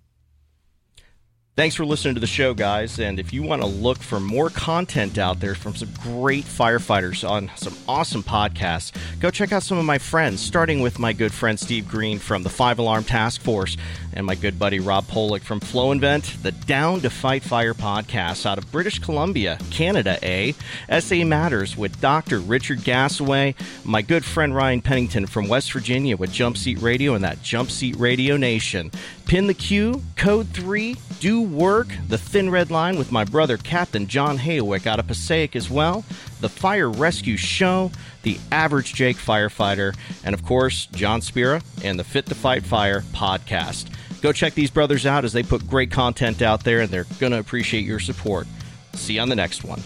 [1.56, 2.98] Thanks for listening to the show, guys.
[3.00, 7.26] And if you want to look for more content out there from some great firefighters
[7.26, 11.32] on some awesome podcasts, go check out some of my friends, starting with my good
[11.32, 13.78] friend Steve Green from the Five Alarm Task Force
[14.12, 18.44] and my good buddy Rob Polick from Flow Invent, the Down to Fight Fire podcast
[18.44, 20.54] out of British Columbia, Canada, A.
[21.00, 22.38] SA Matters with Dr.
[22.38, 27.24] Richard Gasaway, my good friend Ryan Pennington from West Virginia with Jump Seat Radio and
[27.24, 28.90] that Jump Seat Radio Nation.
[29.26, 34.06] Pin the Q, Code 3, Do Work, The Thin Red Line with my brother Captain
[34.06, 36.04] John Haywick out of Passaic as well,
[36.40, 37.90] The Fire Rescue Show,
[38.22, 43.00] The Average Jake Firefighter, and of course, John Spira and the Fit to Fight Fire
[43.12, 43.86] podcast.
[44.22, 47.32] Go check these brothers out as they put great content out there and they're going
[47.32, 48.46] to appreciate your support.
[48.94, 49.82] See you on the next one.